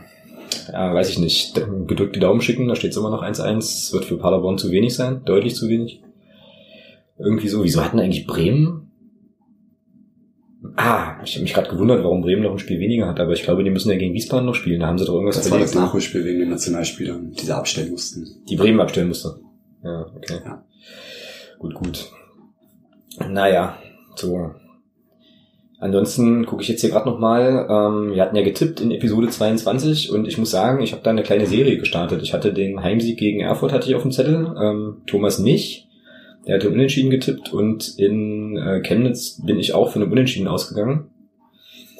[0.72, 1.54] ja, weiß ich nicht,
[1.86, 2.68] gedrückte Daumen schicken.
[2.68, 3.92] Da steht es immer noch 1-1.
[3.92, 6.02] Wird für Paderborn zu wenig sein, deutlich zu wenig.
[7.18, 7.62] Irgendwie so.
[7.64, 8.90] Wieso hatten eigentlich Bremen
[10.76, 13.42] Ah, ich habe mich gerade gewundert, warum Bremen noch ein Spiel weniger hat, aber ich
[13.42, 14.80] glaube, die müssen ja gegen Wiesbaden noch spielen.
[14.80, 15.74] Da haben sie doch irgendwas Das verlegt.
[15.74, 18.26] war das Nachholspiel wegen den Nationalspielern, die sie abstellen mussten.
[18.48, 19.40] Die Bremen abstellen mussten.
[19.82, 20.40] Ja, okay.
[20.44, 20.64] Ja.
[21.58, 22.10] Gut, gut.
[23.28, 23.78] Naja,
[24.16, 24.50] so.
[25.80, 27.66] Ansonsten gucke ich jetzt hier gerade nochmal.
[27.70, 31.10] Ähm, wir hatten ja getippt in Episode 22 und ich muss sagen, ich habe da
[31.10, 32.22] eine kleine Serie gestartet.
[32.22, 35.88] Ich hatte den Heimsieg gegen Erfurt hatte ich auf dem Zettel, ähm, Thomas nicht.
[36.46, 41.10] Der hatte Unentschieden getippt und in äh, Chemnitz bin ich auch für eine Unentschieden ausgegangen.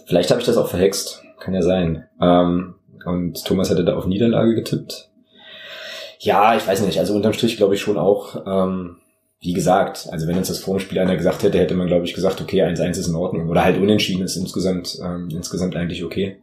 [0.07, 1.23] Vielleicht habe ich das auch verhext.
[1.39, 2.05] Kann ja sein.
[2.21, 2.75] Ähm,
[3.07, 5.09] und Thomas hatte da auf Niederlage getippt.
[6.19, 6.99] Ja, ich weiß nicht.
[6.99, 8.97] Also unterm Strich glaube ich schon auch, ähm,
[9.41, 12.05] wie gesagt, also wenn uns das vor dem Spiel einer gesagt hätte, hätte man glaube
[12.05, 13.49] ich gesagt, okay, 1-1 ist in Ordnung.
[13.49, 16.43] Oder halt unentschieden ist insgesamt, ähm, insgesamt eigentlich okay.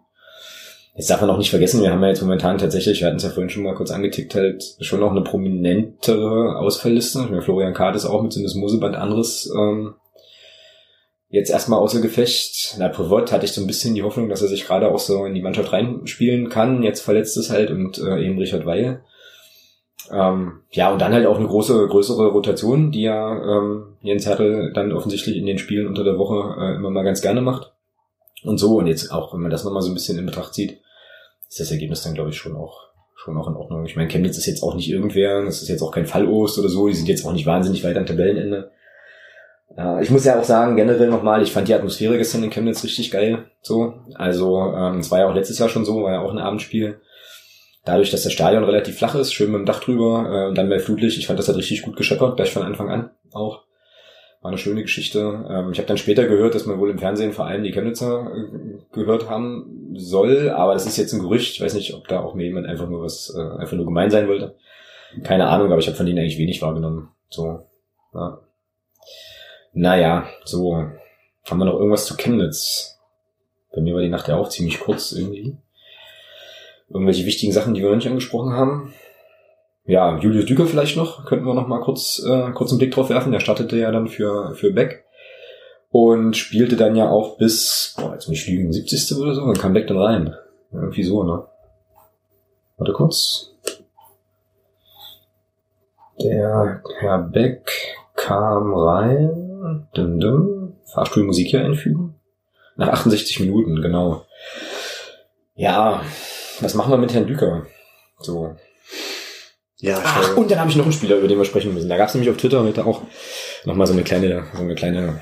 [0.95, 3.23] Jetzt darf man auch nicht vergessen, wir haben ja jetzt momentan tatsächlich, wir hatten es
[3.23, 7.19] ja vorhin schon mal kurz angetickt, halt schon noch eine prominentere Ausfallliste.
[7.19, 9.93] Ich meine, Florian Kart ist auch mit so einem Moseband anderes ähm,
[11.29, 12.77] jetzt erstmal außer Gefecht.
[12.79, 15.25] Na, Pivot hatte ich so ein bisschen die Hoffnung, dass er sich gerade auch so
[15.25, 16.81] in die Mannschaft reinspielen kann.
[16.81, 19.01] Jetzt verletzt es halt und äh, eben Richard Weihe.
[20.12, 24.72] Ähm, ja, und dann halt auch eine große, größere Rotation, die ja ähm, Jens Hertel
[24.74, 27.74] dann offensichtlich in den Spielen unter der Woche äh, immer mal ganz gerne macht.
[28.43, 30.80] Und so, und jetzt auch, wenn man das nochmal so ein bisschen in Betracht zieht,
[31.50, 33.86] ist das Ergebnis dann, glaube ich, schon auch schon auch in Ordnung.
[33.86, 36.70] Ich meine, Chemnitz ist jetzt auch nicht irgendwer, das ist jetzt auch kein Fallost oder
[36.70, 38.72] so, die sind jetzt auch nicht wahnsinnig weit am Tabellenende.
[39.76, 42.84] Ja, ich muss ja auch sagen, generell nochmal, ich fand die Atmosphäre gestern in Chemnitz
[42.84, 43.46] richtig geil.
[43.62, 46.39] So, also ähm, es war ja auch letztes Jahr schon so, war ja auch ein
[46.39, 47.02] Abendspiel.
[47.88, 50.67] Dadurch, dass das Stadion relativ flach ist, schön mit dem Dach drüber äh, und dann
[50.67, 53.63] bei Flutlicht, ich fand das hat richtig gut gescheppert, gleich von Anfang an auch.
[54.41, 55.45] War eine schöne Geschichte.
[55.50, 58.30] Ähm, ich habe dann später gehört, dass man wohl im Fernsehen vor allem die Chemnitzer
[58.36, 61.56] äh, gehört haben soll, aber das ist jetzt ein Gerücht.
[61.56, 64.12] Ich weiß nicht, ob da auch mir jemand einfach nur was, äh, einfach nur gemein
[64.12, 64.58] sein wollte.
[65.23, 67.08] Keine Ahnung, aber ich habe von denen eigentlich wenig wahrgenommen.
[67.30, 67.62] So,
[68.13, 68.41] ja.
[69.71, 70.73] Naja, so.
[71.45, 73.00] Haben wir noch irgendwas zu Chemnitz?
[73.73, 75.56] Bei mir war die Nacht ja auch ziemlich kurz irgendwie.
[76.89, 78.93] Irgendwelche wichtigen Sachen, die wir noch nicht angesprochen haben
[79.88, 83.10] ja, Julius Düker vielleicht noch, könnten wir noch mal kurz, äh, kurz einen Blick drauf
[83.10, 83.32] werfen.
[83.32, 85.06] Der startete ja dann für, für Beck
[85.89, 89.17] und spielte dann ja auch bis, boah, jetzt muss ich lügen, 70.
[89.17, 90.36] oder so, dann kam Beck dann rein.
[90.73, 91.45] Irgendwie so, ne?
[92.78, 93.54] Warte kurz.
[96.21, 97.71] Der Herr Beck
[98.15, 99.88] kam rein.
[99.93, 100.73] Dum -dum.
[100.93, 102.15] Fahrstuhlmusik hier einfügen.
[102.76, 104.26] Nach 68 Minuten, genau.
[105.56, 106.02] Ja,
[106.60, 107.65] was machen wir mit Herrn Düker?
[108.20, 108.56] So,
[109.80, 111.89] ja, Ach, und dann habe ich noch einen Spieler, über den wir sprechen müssen.
[111.89, 113.04] Da gab es nämlich auf Twitter heute auch
[113.63, 115.22] nochmal so eine kleine, so eine kleine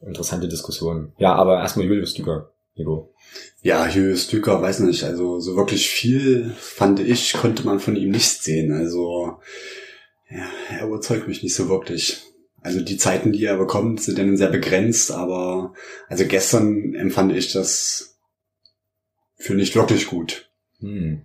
[0.00, 1.12] interessante Diskussion.
[1.18, 3.14] Ja, aber erstmal Julius Düker, Nico.
[3.62, 8.10] Ja, Julius Düker, weiß nicht, also so wirklich viel, fand ich, konnte man von ihm
[8.10, 8.72] nicht sehen.
[8.72, 9.38] Also,
[10.28, 12.22] ja, er überzeugt mich nicht so wirklich.
[12.60, 15.72] Also die Zeiten, die er bekommt, sind dann sehr begrenzt, aber
[16.08, 18.18] also gestern empfand ich das
[19.36, 20.50] für nicht wirklich gut.
[20.80, 21.22] Hm.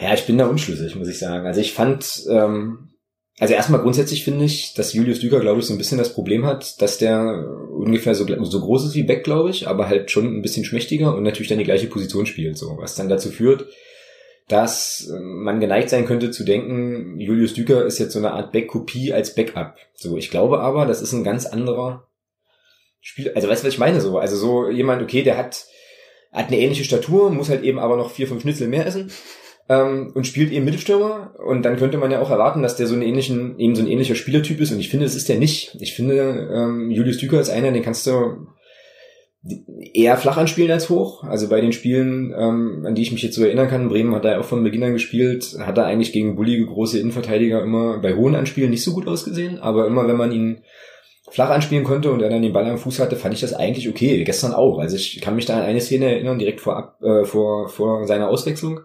[0.00, 1.46] Ja, ich bin da unschlüssig, muss ich sagen.
[1.46, 2.90] Also ich fand, ähm,
[3.38, 6.46] also erstmal grundsätzlich finde ich, dass Julius Düker, glaube ich, so ein bisschen das Problem
[6.46, 10.26] hat, dass der ungefähr so, so groß ist wie Beck, glaube ich, aber halt schon
[10.26, 13.66] ein bisschen schmächtiger und natürlich dann die gleiche Position spielt, so, was dann dazu führt,
[14.48, 18.50] dass ähm, man geneigt sein könnte zu denken, Julius Düker ist jetzt so eine Art
[18.50, 19.76] Back-Kopie als Backup.
[19.94, 22.08] So, ich glaube aber, das ist ein ganz anderer
[23.00, 23.30] Spiel.
[23.34, 24.00] Also weißt du, was ich meine?
[24.00, 25.66] So, also so jemand, okay, der hat,
[26.32, 29.10] hat eine ähnliche Statur, muss halt eben aber noch vier, fünf Schnitzel mehr essen
[29.68, 32.94] ähm, und spielt eben Mittelstürmer und dann könnte man ja auch erwarten, dass der so
[32.94, 35.76] einen ähnlichen, eben so ein ähnlicher Spielertyp ist und ich finde, das ist der nicht.
[35.80, 38.46] Ich finde, ähm, Julius Düker ist einer, den kannst du
[39.94, 41.22] eher flach anspielen als hoch.
[41.24, 44.24] Also bei den Spielen, ähm, an die ich mich jetzt so erinnern kann, Bremen hat
[44.24, 48.14] er auch von Beginn an gespielt, hat er eigentlich gegen bullige große Innenverteidiger immer bei
[48.14, 50.62] hohen Anspielen nicht so gut ausgesehen, aber immer wenn man ihn
[51.30, 53.88] flach anspielen konnte und er dann den Ball am Fuß hatte, fand ich das eigentlich
[53.88, 54.24] okay.
[54.24, 54.78] Gestern auch.
[54.78, 58.28] Also ich kann mich da an eine Szene erinnern, direkt vor, äh, vor, vor seiner
[58.28, 58.80] Auswechslung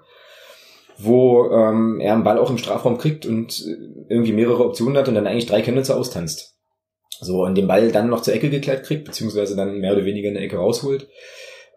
[0.98, 3.66] wo ähm, er einen Ball auch im Strafraum kriegt und
[4.10, 6.56] irgendwie mehrere Optionen hat und dann eigentlich drei Chemnitzer austanzt.
[7.20, 10.28] So, und den Ball dann noch zur Ecke gekleidet kriegt, beziehungsweise dann mehr oder weniger
[10.28, 11.08] in der Ecke rausholt.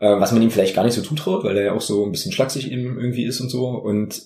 [0.01, 2.13] Äh, was man ihm vielleicht gar nicht so zutraut, weil er ja auch so ein
[2.13, 3.69] bisschen schlaksig eben irgendwie ist und so.
[3.69, 4.23] Und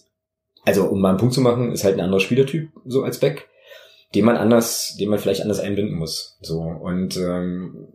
[0.65, 3.49] also, um mal einen Punkt zu machen, ist halt ein anderer Spielertyp, so als Beck.
[4.15, 6.39] Den man anders, den man vielleicht anders einbinden muss.
[6.41, 7.89] So und ähm,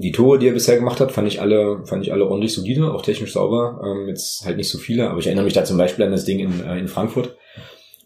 [0.00, 2.92] die Tore, die er bisher gemacht hat, fand ich alle, fand ich alle ordentlich solide,
[2.92, 3.82] auch technisch sauber.
[3.84, 6.24] Ähm, jetzt halt nicht so viele, aber ich erinnere mich da zum Beispiel an das
[6.24, 7.36] Ding in, äh, in Frankfurt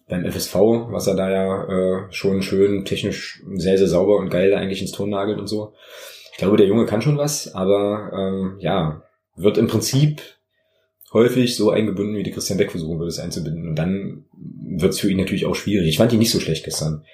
[0.09, 0.55] beim FSV,
[0.91, 4.93] was er da ja äh, schon schön technisch sehr, sehr sauber und geil eigentlich ins
[4.93, 5.75] Ton nagelt und so.
[6.33, 9.03] Ich glaube, der Junge kann schon was, aber ähm, ja,
[9.37, 10.23] wird im Prinzip
[11.13, 13.69] häufig so eingebunden, wie die Christian Beck versuchen würde, es einzubinden.
[13.69, 14.25] Und dann
[14.81, 15.89] wird es für ihn natürlich auch schwierig.
[15.89, 17.05] Ich fand ihn nicht so schlecht gestern.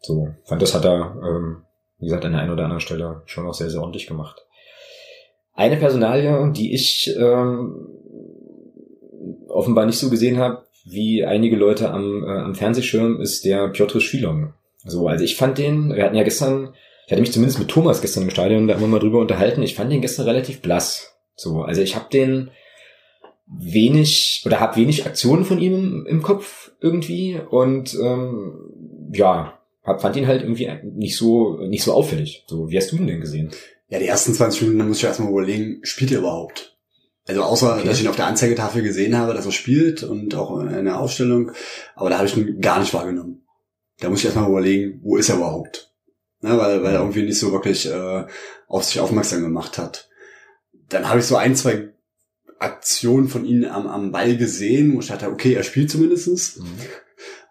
[0.00, 1.62] So, fand das hat er ähm,
[1.98, 4.44] wie gesagt, an der einen oder anderen Stelle schon auch sehr, sehr ordentlich gemacht.
[5.54, 7.88] Eine Personalie, die ich ähm,
[9.48, 14.00] offenbar nicht so gesehen habe, wie einige Leute am, äh, am Fernsehschirm, ist der Piotr
[14.00, 14.54] Schwilong.
[14.84, 16.74] So, also ich fand den, wir hatten ja gestern,
[17.06, 19.74] ich hatte mich zumindest mit Thomas gestern im Stadion da immer mal drüber unterhalten, ich
[19.74, 21.16] fand den gestern relativ blass.
[21.34, 22.50] So, also ich habe den
[23.50, 30.02] wenig oder habe wenig Aktionen von ihm im, im Kopf irgendwie und ähm, ja, hab,
[30.02, 32.44] fand ihn halt irgendwie nicht so, nicht so auffällig.
[32.46, 33.50] So, wie hast du ihn denn gesehen?
[33.88, 36.76] Ja, die ersten 20 Minuten, muss ich erstmal überlegen, spielt er überhaupt?
[37.26, 37.86] Also außer, okay.
[37.86, 40.98] dass ich ihn auf der Anzeigetafel gesehen habe, dass er spielt und auch in der
[40.98, 41.52] Aufstellung,
[41.94, 43.42] aber da habe ich ihn gar nicht wahrgenommen.
[44.00, 45.92] Da muss ich erstmal überlegen, wo ist er überhaupt?
[46.42, 48.26] Ja, weil, weil er irgendwie nicht so wirklich äh,
[48.68, 50.08] auf sich aufmerksam gemacht hat.
[50.88, 51.92] Dann habe ich so ein, zwei
[52.58, 56.58] Aktionen von ihm am, am Ball gesehen, wo ich dachte, okay, er spielt zumindestens.
[56.58, 56.66] Mhm.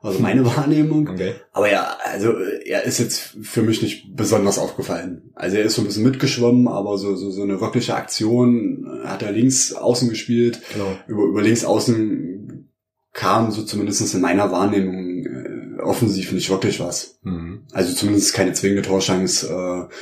[0.01, 1.09] Also meine Wahrnehmung.
[1.09, 1.35] Okay.
[1.51, 2.33] Aber ja, also
[2.65, 5.31] er ist jetzt für mich nicht besonders aufgefallen.
[5.35, 9.23] Also er ist so ein bisschen mitgeschwommen, aber so, so, so eine wirkliche Aktion hat
[9.23, 10.61] er links außen gespielt.
[10.73, 10.97] Genau.
[11.07, 12.69] Über, über links außen
[13.13, 17.19] kam so zumindest in meiner Wahrnehmung äh, offensiv nicht wirklich was.
[17.23, 17.63] Mhm.
[17.71, 19.93] Also zumindest keine zwingende Torschance, äh,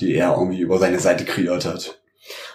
[0.00, 2.01] die er irgendwie über seine Seite kreiert hat.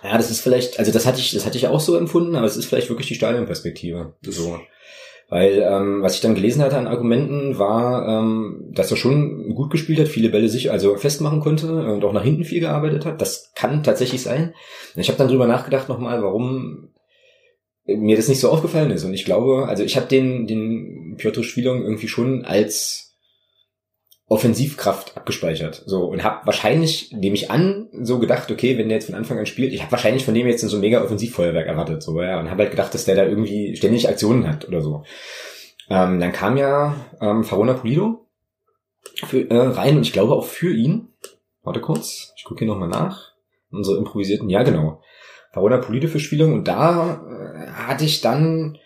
[0.04, 2.46] Ja, das ist vielleicht, also das hatte ich, das hatte ich auch so empfunden, aber
[2.46, 4.14] es ist vielleicht wirklich die Stadionperspektive.
[4.22, 4.60] So.
[5.30, 9.70] Weil ähm, was ich dann gelesen hatte an Argumenten war, ähm, dass er schon gut
[9.72, 13.20] gespielt hat, viele Bälle sich also festmachen konnte und auch nach hinten viel gearbeitet hat.
[13.20, 14.54] Das kann tatsächlich sein.
[14.96, 16.94] Ich habe dann drüber nachgedacht nochmal, warum
[17.88, 19.04] mir das nicht so aufgefallen ist.
[19.04, 23.07] Und ich glaube, also ich habe den, den Piotr Schwilong irgendwie schon als
[24.30, 25.84] Offensivkraft abgespeichert.
[25.86, 29.40] So und habe wahrscheinlich, nehme ich an, so gedacht, okay, wenn der jetzt von Anfang
[29.40, 32.40] an spielt, ich habe wahrscheinlich von dem jetzt so ein mega Offensivfeuerwerk erwartet, so ja,
[32.40, 35.04] und habe halt gedacht, dass der da irgendwie ständig Aktionen hat oder so.
[35.90, 38.28] Ähm, dann kam ja ähm, Farona Pulido
[39.26, 41.08] für, äh, rein und ich glaube auch für ihn.
[41.64, 43.32] Warte kurz, ich gucke hier nochmal nach.
[43.72, 45.02] Unsere improvisierten, ja genau.
[45.54, 48.78] Farona Pulido für Spielung und da äh, hatte ich dann,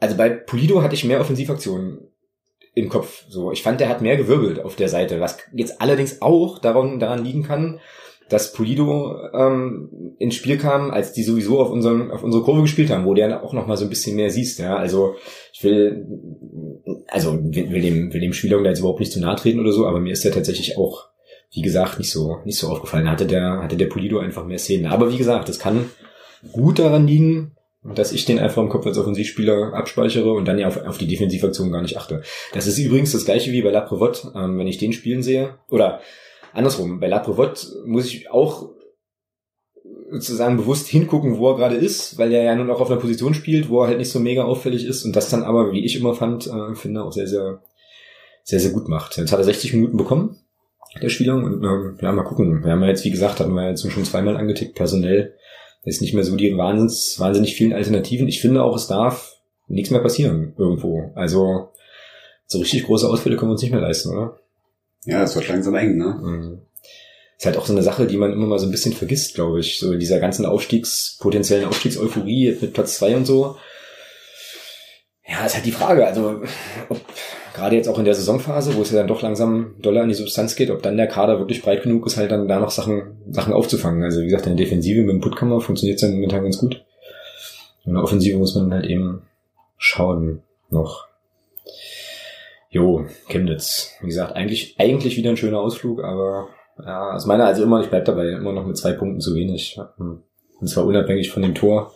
[0.00, 2.07] also bei Pulido hatte ich mehr Offensivaktionen
[2.78, 3.24] im Kopf.
[3.28, 6.98] So, ich fand, der hat mehr gewirbelt auf der Seite, was jetzt allerdings auch daran,
[6.98, 7.80] daran liegen kann,
[8.28, 12.90] dass Pulido ähm, ins Spiel kam, als die sowieso auf unserem auf unsere Kurve gespielt
[12.90, 14.58] haben, wo der auch noch mal so ein bisschen mehr siehst.
[14.58, 15.16] Ja, also
[15.52, 16.06] ich will
[17.08, 19.86] also will dem will dem Spieler da jetzt überhaupt nicht zu nahe treten oder so,
[19.86, 21.08] aber mir ist der tatsächlich auch
[21.52, 23.10] wie gesagt nicht so nicht so aufgefallen.
[23.10, 24.86] Hatte der hatte der Pulido einfach mehr Szenen.
[24.86, 25.88] Aber wie gesagt, das kann
[26.52, 30.66] gut daran liegen, dass ich den einfach im Kopf als Offensivspieler abspeichere und dann ja
[30.66, 32.22] auf, auf die Defensivaktion gar nicht achte.
[32.52, 35.58] Das ist übrigens das gleiche wie bei La Prevot, ähm, wenn ich den spielen sehe.
[35.70, 36.00] Oder
[36.52, 38.70] andersrum, bei La Prevot muss ich auch
[40.10, 43.34] sozusagen bewusst hingucken, wo er gerade ist, weil er ja nun auch auf einer Position
[43.34, 45.96] spielt, wo er halt nicht so mega auffällig ist und das dann aber, wie ich
[45.96, 47.62] immer fand, äh, finde, auch sehr, sehr,
[48.42, 49.16] sehr, sehr gut macht.
[49.16, 50.38] Jetzt hat er 60 Minuten bekommen,
[51.02, 52.64] der Spieler, und ähm, ja, mal gucken.
[52.64, 55.34] Wir haben ja jetzt, wie gesagt, hatten wir jetzt schon zweimal angetickt, personell
[55.84, 58.28] ist nicht mehr so die wahnsinns, wahnsinnig vielen Alternativen.
[58.28, 59.36] Ich finde auch, es darf
[59.68, 61.12] nichts mehr passieren irgendwo.
[61.14, 61.70] Also
[62.46, 64.38] so richtig große Ausfälle können wir uns nicht mehr leisten, oder?
[65.04, 66.18] Ja, es wird langsam eng, ne?
[66.22, 66.62] Mhm.
[67.38, 69.60] Ist halt auch so eine Sache, die man immer mal so ein bisschen vergisst, glaube
[69.60, 69.78] ich.
[69.78, 73.56] So in dieser ganzen Aufstiegs, potenziellen Aufstiegseuphorie mit Platz zwei und so.
[75.26, 76.06] Ja, ist halt die Frage.
[76.06, 76.42] Also,
[76.88, 77.00] ob
[77.58, 80.14] gerade jetzt auch in der Saisonphase, wo es ja dann doch langsam doller an die
[80.14, 83.18] Substanz geht, ob dann der Kader wirklich breit genug ist, halt dann da noch Sachen,
[83.30, 84.02] Sachen aufzufangen.
[84.02, 86.84] Also wie gesagt, in der Defensive mit dem Puttkammer funktioniert es dann momentan ganz gut.
[87.84, 89.22] In der Offensive muss man halt eben
[89.76, 91.08] schauen noch.
[92.70, 93.94] Jo, Chemnitz.
[94.00, 96.48] Wie gesagt, eigentlich, eigentlich wieder ein schöner Ausflug, aber
[96.84, 99.80] ja, aus meiner also immer, ich bleib dabei, immer noch mit zwei Punkten zu wenig.
[99.98, 101.92] Und zwar unabhängig von dem Tor,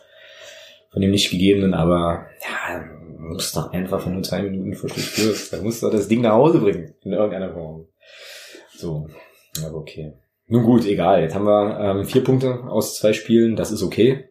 [0.91, 2.85] von dem nicht gegebenen, aber ja,
[3.33, 6.21] muss doch einfach, wenn du zwei Minuten vor Schluss führst, dann musst du das Ding
[6.21, 6.95] nach Hause bringen.
[7.03, 7.87] In irgendeiner Form.
[8.77, 9.09] So.
[9.65, 10.15] Aber okay.
[10.47, 11.23] Nun gut, egal.
[11.23, 13.57] Jetzt haben wir ähm, vier Punkte aus zwei Spielen.
[13.57, 14.29] Das ist okay.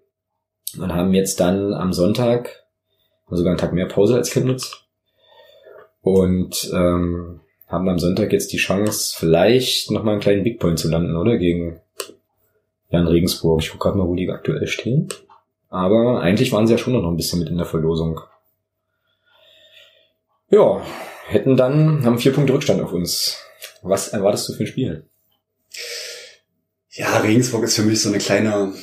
[0.80, 2.64] Und haben jetzt dann am Sonntag
[3.30, 4.86] sogar einen Tag mehr Pause als Chemnitz.
[6.02, 10.90] Und ähm, haben am Sonntag jetzt die Chance, vielleicht nochmal einen kleinen Big Point zu
[10.90, 11.38] landen, oder?
[11.38, 11.80] Gegen
[12.90, 13.62] Jan Regensburg.
[13.62, 15.08] Ich gucke gerade mal, wo die aktuell stehen.
[15.70, 18.20] Aber eigentlich waren sie ja schon noch ein bisschen mit in der Verlosung.
[20.52, 20.86] Ja,
[21.28, 23.38] hätten dann, haben vier Punkte Rückstand auf uns.
[23.82, 25.10] Was erwartest du für ein Spiel?
[26.90, 28.74] Ja, Regensburg ist für mich so eine kleine,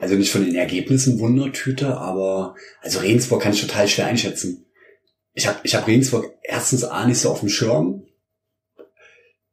[0.00, 4.64] also nicht von den Ergebnissen Wundertüte, aber also Regensburg kann ich total schwer einschätzen.
[5.34, 8.06] Ich habe ich hab Regensburg erstens A nicht so auf dem Schirm.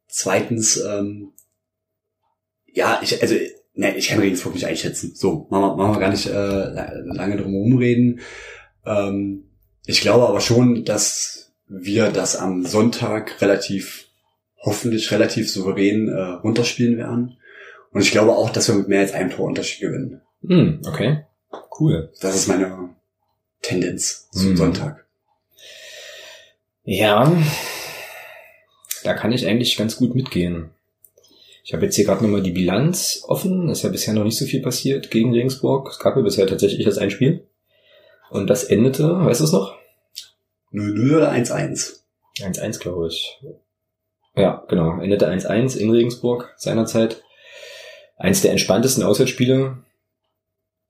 [0.08, 1.34] Zweitens, ähm,
[2.72, 3.34] ja, ich, also,
[3.74, 5.12] ne, ich kann Regensburg nicht einschätzen.
[5.14, 8.20] So, machen wir, machen wir gar nicht äh, lange drum herum reden.
[8.86, 9.50] Ähm,
[9.86, 14.06] ich glaube aber schon, dass wir das am Sonntag relativ,
[14.60, 17.36] hoffentlich relativ souverän äh, runterspielen werden.
[17.92, 20.20] Und ich glaube auch, dass wir mit mehr als einem Tor Unterschied gewinnen.
[20.46, 21.24] Hm, okay.
[21.78, 22.12] Cool.
[22.20, 22.90] Das ist meine
[23.62, 24.56] Tendenz zum Hm.
[24.56, 25.04] Sonntag.
[26.84, 27.32] Ja,
[29.04, 30.70] da kann ich eigentlich ganz gut mitgehen.
[31.64, 33.70] Ich habe jetzt hier gerade nochmal die Bilanz offen.
[33.70, 35.88] Ist ja bisher noch nicht so viel passiert gegen Regensburg.
[35.90, 37.46] Es gab ja bisher tatsächlich das ein Spiel.
[38.34, 39.76] Und das endete, weißt du es noch?
[40.72, 42.00] 0-0 oder 1-1?
[42.40, 43.40] 1-1, glaube ich.
[44.34, 45.00] Ja, genau.
[45.00, 47.22] Endete 1-1 in Regensburg seinerzeit.
[48.16, 49.76] Eins der entspanntesten Auswärtsspiele,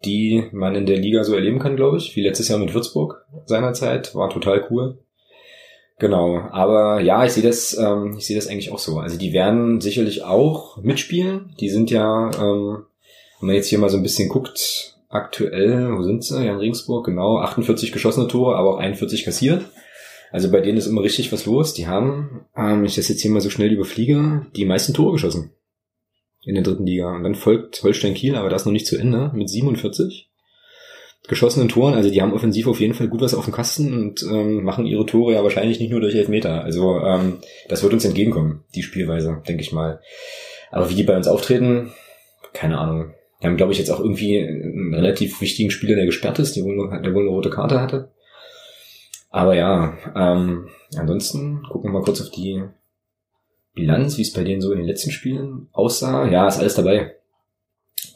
[0.07, 2.17] die man in der Liga so erleben kann, glaube ich.
[2.17, 4.15] Wie letztes Jahr mit Würzburg seinerzeit.
[4.15, 5.05] War total cool.
[5.99, 9.01] Genau, aber ja, ich sehe das, ähm, ich sehe das eigentlich auch so.
[9.01, 11.55] Also die werden sicherlich auch mitspielen.
[11.61, 12.87] Die sind ja, ähm,
[13.39, 16.45] wenn man jetzt hier mal so ein bisschen guckt, aktuell, wo sind sie?
[16.45, 19.65] Ja, in Regensburg, genau, 48 geschossene Tore, aber auch 41 kassiert.
[20.31, 21.75] Also bei denen ist immer richtig was los.
[21.75, 25.53] Die haben, ähm, ich das jetzt hier mal so schnell überfliege, die meisten Tore geschossen
[26.45, 27.15] in der dritten Liga.
[27.15, 30.29] Und dann folgt Holstein Kiel, aber das noch nicht zu Ende, mit 47
[31.27, 31.95] geschossenen Toren.
[31.95, 34.87] Also die haben offensiv auf jeden Fall gut was auf dem Kasten und ähm, machen
[34.87, 36.63] ihre Tore ja wahrscheinlich nicht nur durch Elfmeter.
[36.63, 37.39] Also ähm,
[37.69, 40.01] das wird uns entgegenkommen, die Spielweise, denke ich mal.
[40.71, 41.93] Aber wie die bei uns auftreten,
[42.53, 43.15] keine Ahnung.
[43.45, 46.65] Die haben, glaube ich, jetzt auch irgendwie einen relativ wichtigen Spieler, der gesperrt ist, der
[46.65, 48.11] wohl, der wohl eine rote Karte hatte.
[49.29, 52.65] Aber ja, ähm, ansonsten gucken wir mal kurz auf die
[53.75, 56.27] Bilanz, wie es bei denen so in den letzten Spielen aussah.
[56.31, 57.17] Ja, ist alles dabei.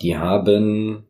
[0.01, 1.05] Die haben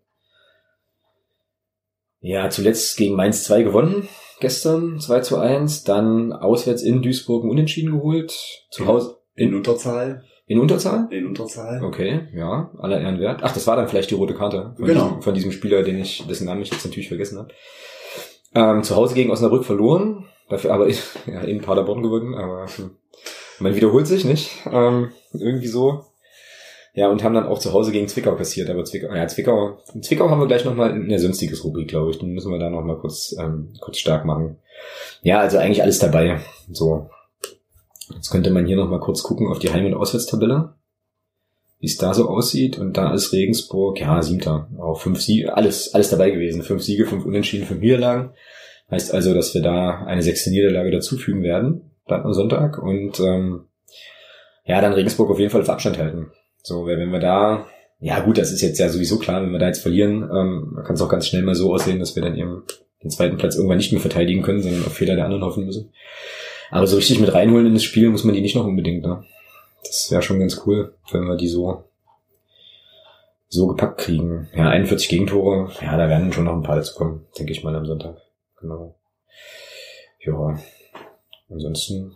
[2.20, 4.08] ja zuletzt gegen Mainz 2 gewonnen,
[4.40, 8.32] gestern 2 zu 1, dann auswärts in Duisburg Unentschieden geholt,
[8.72, 10.24] zu Hause In Unterzahl?
[10.48, 11.06] In Unterzahl.
[11.10, 11.84] In Unterzahl.
[11.84, 13.40] Okay, ja, aller Ehren wert.
[13.42, 15.04] Ach, das war dann vielleicht die rote Karte von, Genau.
[15.04, 17.50] diesem, von diesem Spieler, den ich, dessen Namen ich jetzt natürlich vergessen habe.
[18.54, 20.88] Ähm, zu Hause gegen Osnabrück verloren, dafür aber
[21.26, 22.90] ja, in Paderborn gewonnen, aber hm,
[23.60, 24.50] man wiederholt sich nicht.
[24.72, 26.04] Ähm, irgendwie so.
[26.94, 30.30] Ja, und haben dann auch zu Hause gegen Zwickau kassiert, aber Zwickau, ja, Zwickau, Zwickau
[30.30, 32.18] haben wir gleich nochmal in der sonstiges Rubrik, glaube ich.
[32.18, 34.56] Den müssen wir da nochmal kurz, ähm, kurz stark machen.
[35.22, 36.40] Ja, also eigentlich alles dabei.
[36.72, 37.10] So.
[38.14, 40.74] Jetzt könnte man hier nochmal kurz gucken auf die Heim- und Auswärtstabelle
[41.80, 42.78] wie es da so aussieht.
[42.78, 44.68] Und da ist Regensburg, ja, siebter.
[44.78, 46.62] Auch fünf Siege, alles, alles dabei gewesen.
[46.62, 48.30] Fünf Siege, fünf Unentschieden, fünf Niederlagen.
[48.90, 52.78] Heißt also, dass wir da eine sechste Niederlage dazufügen werden, dann am Sonntag.
[52.78, 53.66] Und ähm,
[54.64, 56.30] ja, dann Regensburg auf jeden Fall auf Abstand halten.
[56.62, 57.66] So, wenn wir da,
[58.00, 60.94] ja gut, das ist jetzt ja sowieso klar, wenn wir da jetzt verlieren, ähm, kann
[60.94, 62.64] es auch ganz schnell mal so aussehen, dass wir dann eben
[63.02, 65.92] den zweiten Platz irgendwann nicht mehr verteidigen können, sondern auf Fehler der anderen hoffen müssen.
[66.70, 69.24] Aber so richtig mit reinholen in das Spiel muss man die nicht noch unbedingt, ne?
[69.82, 71.84] Das wäre schon ganz cool, wenn wir die so
[73.48, 74.48] so gepackt kriegen.
[74.54, 77.74] Ja, 41 Gegentore, ja, da werden schon noch ein paar dazu kommen, denke ich mal
[77.74, 78.16] am Sonntag.
[78.60, 78.94] Genau.
[80.20, 80.58] Ja.
[81.50, 82.12] Ansonsten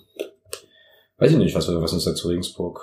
[1.17, 2.81] weiß ich nicht, was, was uns da zu Regensburg.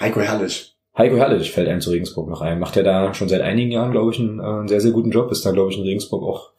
[0.00, 0.74] Heiko Herrlich.
[0.96, 2.58] Heiko Herrlich fällt einem zu Regensburg noch ein.
[2.58, 5.10] Macht ja da schon seit einigen Jahren, glaube ich, einen, äh, einen sehr, sehr guten
[5.10, 5.30] Job.
[5.30, 6.50] Ist da, glaube ich, in Regensburg auch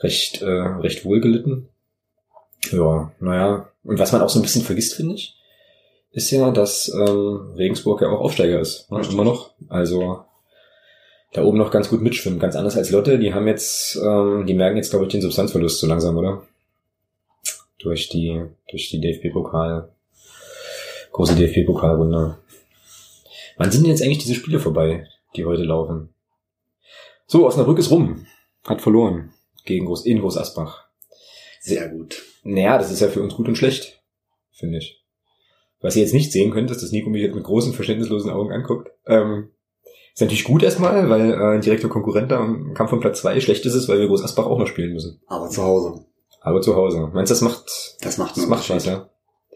[0.00, 1.68] recht, äh, recht wohl gelitten.
[2.70, 3.68] Ja, naja.
[3.84, 5.36] Und was man auch so ein bisschen vergisst, finde ich,
[6.12, 8.90] ist ja, dass ähm, Regensburg ja auch Aufsteiger ist.
[8.90, 9.00] Ne?
[9.10, 9.50] Immer noch.
[9.68, 10.24] Also
[11.32, 12.40] da oben noch ganz gut mitschwimmen.
[12.40, 13.18] Ganz anders als Lotte.
[13.18, 16.42] Die haben jetzt, ähm, die merken jetzt, glaube ich, den Substanzverlust so langsam, oder?
[17.78, 19.88] Durch die, durch die DFB-Pokal,
[21.12, 22.36] große DFB-Pokalrunde.
[23.56, 25.06] Wann sind denn jetzt eigentlich diese Spiele vorbei,
[25.36, 26.10] die heute laufen?
[27.26, 28.26] So, Osnabrück ist rum.
[28.64, 29.32] Hat verloren.
[29.64, 30.88] Gegen Groß, in Groß Asbach.
[31.60, 32.22] Sehr gut.
[32.42, 34.02] Naja, das ist ja für uns gut und schlecht,
[34.52, 35.02] finde ich.
[35.80, 38.52] Was ihr jetzt nicht sehen könnt, ist, dass Nico mich jetzt mit großen, verständnislosen Augen
[38.52, 38.90] anguckt.
[39.06, 39.50] Ähm,
[40.12, 43.40] ist natürlich gut erstmal, weil äh, ein direkter Konkurrent da im Kampf um Platz zwei
[43.40, 45.20] schlecht ist es, weil wir Groß Asbach auch noch spielen müssen.
[45.26, 46.04] Aber zu Hause.
[46.42, 47.10] Aber zu Hause.
[47.14, 49.08] Meinst du, das macht, Das macht das macht was, ja?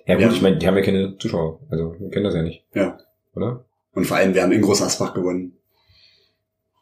[0.07, 0.33] Ja gut, Ja.
[0.33, 1.61] ich meine, die haben ja keine Zuschauer.
[1.71, 2.65] Also, wir kennen das ja nicht.
[2.75, 2.99] Ja.
[3.35, 3.65] Oder?
[3.95, 5.57] Und vor allem, wir haben in Groß Asbach gewonnen.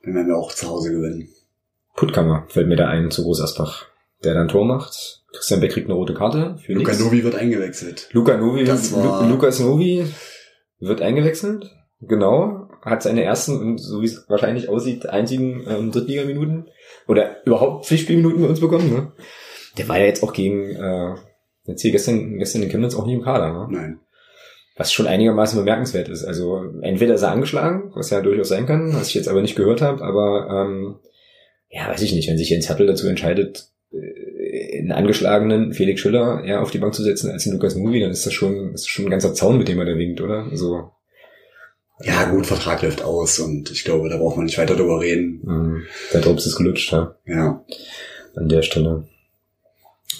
[0.04, 1.28] Dann werden wir auch zu Hause gewinnen.
[1.94, 3.86] Puttkammer fällt mir da ein zu Groß Asbach.
[4.24, 5.22] Der dann Tor macht.
[5.32, 7.00] Christian Beck kriegt eine rote Karte für Luca nix.
[7.02, 8.08] Novi wird eingewechselt.
[8.12, 10.04] Luca Novi, Das war- Lu Lukas Novi
[10.78, 11.70] wird eingewechselt.
[12.00, 12.68] Genau.
[12.82, 16.68] Hat seine ersten so wie es wahrscheinlich aussieht, einzigen ähm, Drittligaminuten
[17.08, 18.92] oder überhaupt Pflichtspielminuten bei uns bekommen.
[18.92, 19.12] Ne?
[19.78, 21.14] Der war ja jetzt auch gegen, äh,
[21.64, 23.66] jetzt hier gestern, gestern in Chemnitz auch nicht im Kader, ne?
[23.70, 24.00] Nein.
[24.76, 26.24] Was schon einigermaßen bemerkenswert ist.
[26.24, 29.54] Also entweder ist er angeschlagen, was ja durchaus sein kann, was ich jetzt aber nicht
[29.54, 30.96] gehört habe, aber ähm,
[31.70, 33.68] ja, weiß ich nicht, wenn sich Jens Hattel dazu entscheidet,
[34.82, 38.10] einen angeschlagenen Felix Schiller eher auf die Bank zu setzen als den Lukas Movie, dann
[38.10, 40.46] ist das schon, ist schon ein ganzer Zaun, mit dem er da winkt, oder?
[40.50, 40.90] Also,
[42.04, 45.40] Ja, gut, Vertrag läuft aus und ich glaube, da braucht man nicht weiter drüber reden.
[45.44, 45.80] mh,
[46.12, 47.64] der Drops ist gelutscht, ja, Ja.
[48.34, 49.06] an der Stelle.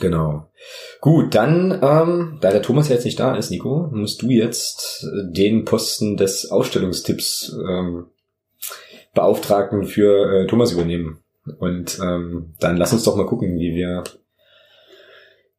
[0.01, 0.49] Genau.
[1.01, 5.33] Gut, dann, ähm, da der Thomas jetzt nicht da ist, Nico, musst du jetzt äh,
[5.33, 8.07] den Posten des Ausstellungstipps ähm,
[9.15, 11.19] Beauftragten für äh, Thomas übernehmen.
[11.59, 14.05] Und ähm, dann lass uns doch mal gucken, wie wir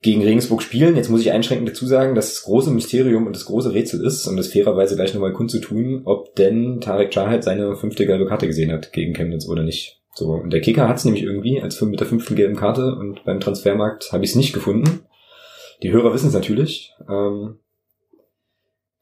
[0.03, 0.95] gegen Regensburg spielen.
[0.95, 4.27] Jetzt muss ich einschränkend dazu sagen, dass das große Mysterium und das große Rätsel ist,
[4.27, 8.71] um das fairerweise gleich nochmal kundzutun, ob denn Tarek Chahed seine fünfte gelbe Karte gesehen
[8.71, 10.01] hat gegen Chemnitz oder nicht.
[10.13, 13.23] So, und der Kicker hat es nämlich irgendwie als mit der fünften gelben Karte und
[13.23, 15.05] beim Transfermarkt habe ich es nicht gefunden.
[15.81, 16.93] Die Hörer wissen es natürlich.
[17.09, 17.59] Ähm,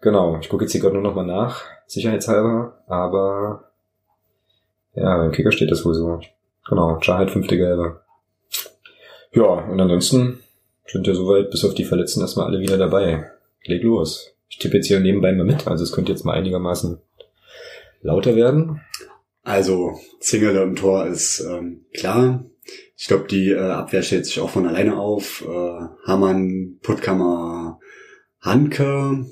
[0.02, 3.72] genau, ich gucke jetzt hier gerade nur nochmal nach, sicherheitshalber, aber
[4.94, 6.20] ja, beim Kicker steht das wohl so.
[6.70, 8.02] Genau, Chahed fünfte gelbe.
[9.34, 10.40] Ja, und ansonsten
[10.88, 13.32] sind ja soweit bis auf die Verletzten erstmal alle wieder dabei.
[13.64, 14.34] Leg los.
[14.50, 17.00] Ich tippe jetzt hier nebenbei mal mit, also es könnte jetzt mal einigermaßen
[18.02, 18.82] lauter werden.
[19.44, 22.46] Also, Zingerle im Tor ist ähm, klar.
[22.96, 25.44] Ich glaube, die äh, Abwehr stellt sich auch von alleine auf.
[25.48, 27.80] Äh, Hamann, Puttkammer,
[28.40, 29.26] Hanke.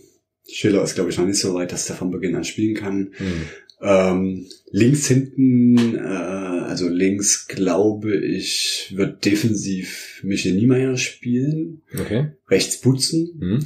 [0.52, 3.14] Schiller ist, glaube ich, noch nicht so weit, dass der von Beginn an spielen kann.
[3.18, 3.46] Hm.
[3.82, 11.82] Ähm, links hinten, äh, also links glaube ich, wird defensiv Michel Niemeyer spielen.
[11.94, 12.32] Okay.
[12.50, 13.40] Rechts Putzen.
[13.40, 13.66] Hm.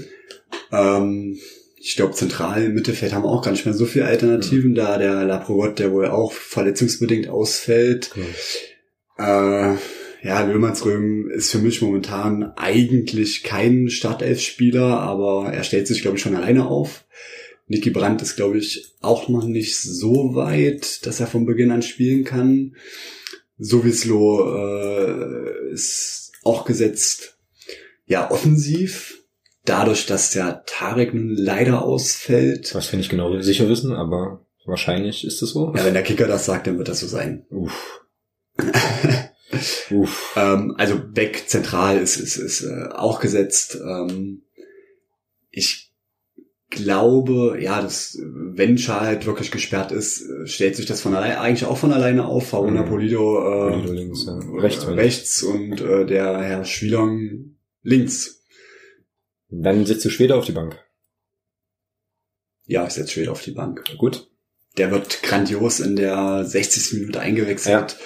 [0.72, 1.39] Ähm,
[1.78, 4.97] ich glaube, zentral im Mittelfeld haben wir auch gar nicht mehr so viele Alternativen, da
[4.97, 8.11] der Laprogott, der wohl auch verletzungsbedingt ausfällt.
[9.18, 9.76] Äh,
[10.24, 16.24] ja, Löhmannsröhm ist für mich momentan eigentlich kein Startelf-Spieler, aber er stellt sich, glaube ich,
[16.24, 17.03] schon alleine auf.
[17.74, 21.82] Niki Brandt ist, glaube ich, auch noch nicht so weit, dass er von Beginn an
[21.82, 22.76] spielen kann.
[23.57, 27.38] Sowislo äh, ist auch gesetzt.
[28.05, 29.24] Ja, offensiv.
[29.65, 32.76] Dadurch, dass der Tarek nun leider ausfällt.
[32.76, 35.74] Was wir nicht genau sicher wissen, aber wahrscheinlich ist es so.
[35.76, 37.45] Ja, wenn der Kicker das sagt, dann wird das so sein.
[37.49, 38.01] Uff.
[39.89, 40.36] Uff.
[40.36, 43.80] Ähm, also Beck zentral ist, ist, ist äh, auch gesetzt.
[43.82, 44.43] Ähm,
[45.49, 45.82] ich
[46.74, 51.39] glaube, ja, dass wenn Schal halt wirklich gesperrt ist, äh, stellt sich das von alleine
[51.39, 52.49] eigentlich auch von alleine auf.
[52.49, 52.89] Faruna Mhm.
[52.89, 54.38] Polido, äh, Polido links, ja.
[54.38, 54.89] äh, Rechts, ich.
[54.89, 58.43] rechts und äh, der Herr Schwielong links.
[59.49, 60.80] Dann sitzt du Schwede auf die Bank.
[62.65, 63.84] Ja, ich setze Schwede auf die Bank.
[63.97, 64.30] Gut.
[64.78, 66.99] Der wird grandios in der 60.
[66.99, 67.97] Minute eingewechselt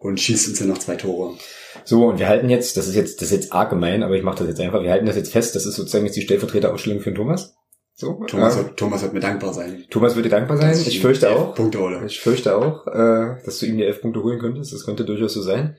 [0.00, 1.36] und schießt uns dann noch zwei Tore.
[1.84, 4.22] So, und wir halten jetzt, das ist jetzt, das ist jetzt arg gemein, aber ich
[4.22, 7.00] mache das jetzt einfach, wir halten das jetzt fest, das ist sozusagen jetzt die Stellvertreterausstellung
[7.00, 7.57] für den Thomas.
[8.00, 8.12] So.
[8.28, 9.84] Thomas, äh, wird, Thomas wird mir dankbar sein.
[9.90, 10.68] Thomas würde dankbar sein.
[10.68, 11.56] dass Ich fürchte auch.
[11.56, 12.00] Punkte hole.
[12.06, 14.72] Ich fürchte auch, äh, dass du ihm die elf Punkte holen könntest.
[14.72, 15.76] Das könnte durchaus so sein.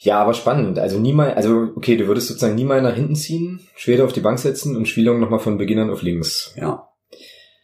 [0.00, 0.80] Ja, aber spannend.
[0.80, 4.40] Also niemals, also okay, du würdest sozusagen niemals nach hinten ziehen, Schwede auf die Bank
[4.40, 6.54] setzen und Spielung nochmal von Beginn an auf links.
[6.56, 6.88] Ja.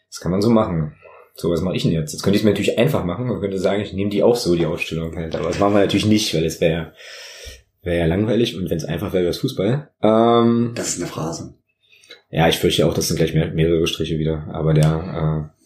[0.09, 0.95] Das kann man so machen.
[1.35, 2.13] So, was mache ich denn jetzt?
[2.13, 3.27] Jetzt könnte ich es mir natürlich einfach machen.
[3.27, 5.35] Man könnte sagen, ich nehme die auch so, die Aufstellung halt.
[5.35, 6.93] Aber das machen wir natürlich nicht, weil es wäre
[7.81, 9.89] wäre ja langweilig und wenn es einfach wäre, wäre es Fußball.
[10.01, 11.58] Ähm, Das ist eine Phrase.
[12.31, 14.47] Ja, ich fürchte auch, das sind gleich mehr, mehrere Striche wieder.
[14.51, 15.59] Aber der äh,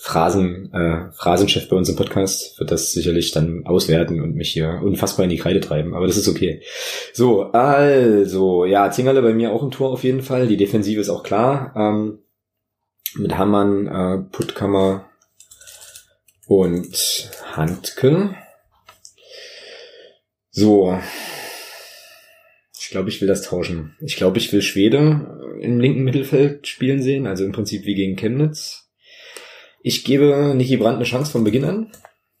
[0.00, 4.80] Phrasen, äh, Phrasenchef bei uns im Podcast wird das sicherlich dann auswerten und mich hier
[4.82, 5.94] unfassbar in die Kreide treiben.
[5.94, 6.62] Aber das ist okay.
[7.12, 10.48] So, also, ja, Zingerle bei mir auch im Tor auf jeden Fall.
[10.48, 11.72] Die Defensive ist auch klar.
[11.76, 12.18] Ähm,
[13.14, 15.06] mit Hammann, äh, Puttkammer
[16.46, 18.34] und Handke.
[20.50, 20.98] So.
[22.86, 23.96] Ich glaube, ich will das tauschen.
[24.00, 28.14] Ich glaube, ich will Schwede im linken Mittelfeld spielen sehen, also im Prinzip wie gegen
[28.14, 28.88] Chemnitz.
[29.82, 31.90] Ich gebe Niki Brandt eine Chance von Beginn an.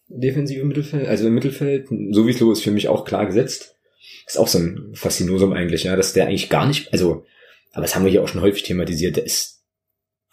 [0.06, 1.88] Defensive Mittelfeld, also im Mittelfeld.
[2.12, 3.74] Sowieso ist für mich auch klar gesetzt.
[4.24, 7.24] Ist auch so ein Faszinosum eigentlich, ja, dass der eigentlich gar nicht, also,
[7.72, 9.64] aber das haben wir hier auch schon häufig thematisiert, der ist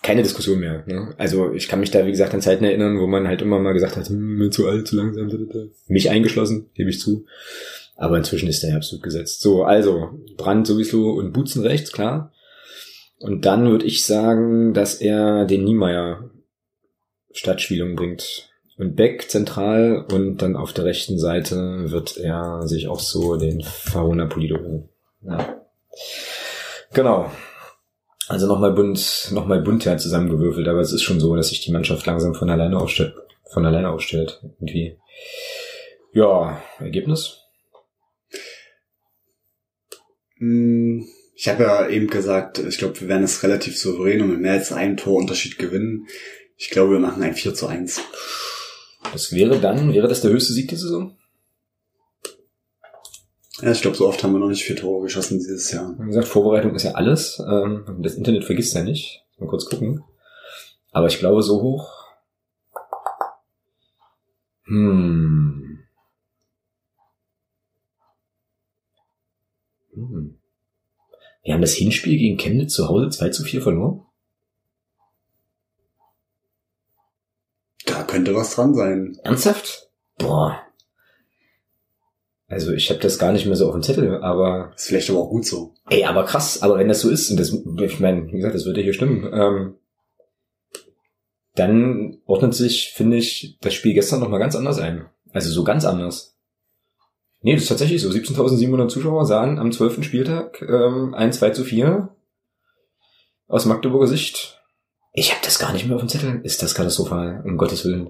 [0.03, 0.83] keine Diskussion mehr.
[0.85, 1.15] Ne?
[1.17, 3.73] Also ich kann mich da, wie gesagt, an Zeiten erinnern, wo man halt immer mal
[3.73, 5.65] gesagt hat, hm, zu alt, zu langsam, da, da, da.
[5.87, 7.25] mich eingeschlossen, gebe ich zu.
[7.95, 9.41] Aber inzwischen ist der ja absolut gesetzt.
[9.41, 12.31] So, also, Brand sowieso und Butzen rechts, klar.
[13.19, 16.29] Und dann würde ich sagen, dass er den Niemeyer
[17.31, 18.49] Stadtspielung bringt.
[18.77, 23.61] Und Beck zentral und dann auf der rechten Seite wird er sich auch so den
[23.61, 24.89] Faruna Polido holen.
[25.21, 25.61] Ja.
[26.93, 27.31] Genau.
[28.27, 31.71] Also nochmal bunt, nochmal bunt ja zusammengewürfelt, aber es ist schon so, dass sich die
[31.71, 33.13] Mannschaft langsam von alleine aufstellt,
[33.51, 34.97] von alleine aufstellt, irgendwie.
[36.13, 37.39] Ja, Ergebnis?
[40.32, 40.32] Hm,
[41.35, 44.53] ich habe ja eben gesagt, ich glaube, wir werden es relativ souverän und mit mehr
[44.53, 46.07] als einem Torunterschied gewinnen.
[46.57, 48.01] Ich glaube, wir machen ein 4 zu 1.
[49.11, 51.17] Das wäre dann, wäre das der höchste Sieg der Saison?
[53.61, 55.95] Ja, ich glaube, so oft haben wir noch nicht vier Tore geschossen dieses Jahr.
[55.99, 57.39] Wie gesagt, Vorbereitung ist ja alles.
[57.39, 59.23] Ähm, das Internet vergisst ja nicht.
[59.37, 60.03] Mal kurz gucken.
[60.91, 61.91] Aber ich glaube, so hoch.
[64.65, 64.73] Hm.
[64.87, 65.62] Hm.
[71.43, 74.01] Wir haben das Hinspiel gegen Chemnitz zu Hause 2 zu 4 verloren.
[77.85, 79.17] Da könnte was dran sein.
[79.23, 79.89] Ernsthaft?
[80.17, 80.61] Boah.
[82.47, 85.19] Also ich habe das gar nicht mehr so auf dem Zettel, aber Ist vielleicht aber
[85.19, 85.73] auch gut so.
[85.89, 88.65] ey, aber krass, aber wenn das so ist, und das, ich meine, wie gesagt, das
[88.65, 89.75] würde hier stimmen, ähm,
[91.55, 95.05] dann ordnet sich, finde ich, das Spiel gestern noch mal ganz anders ein.
[95.31, 96.32] Also so ganz anders.
[97.43, 98.09] Nee, das ist tatsächlich so.
[98.09, 100.03] 17.700 Zuschauer sahen am 12.
[100.03, 102.09] Spieltag ähm, ein 2 zu 4
[103.47, 104.61] aus Magdeburger Sicht.
[105.11, 106.39] Ich habe das gar nicht mehr auf dem Zettel.
[106.43, 108.09] Ist das katastrophal, um Gottes Willen.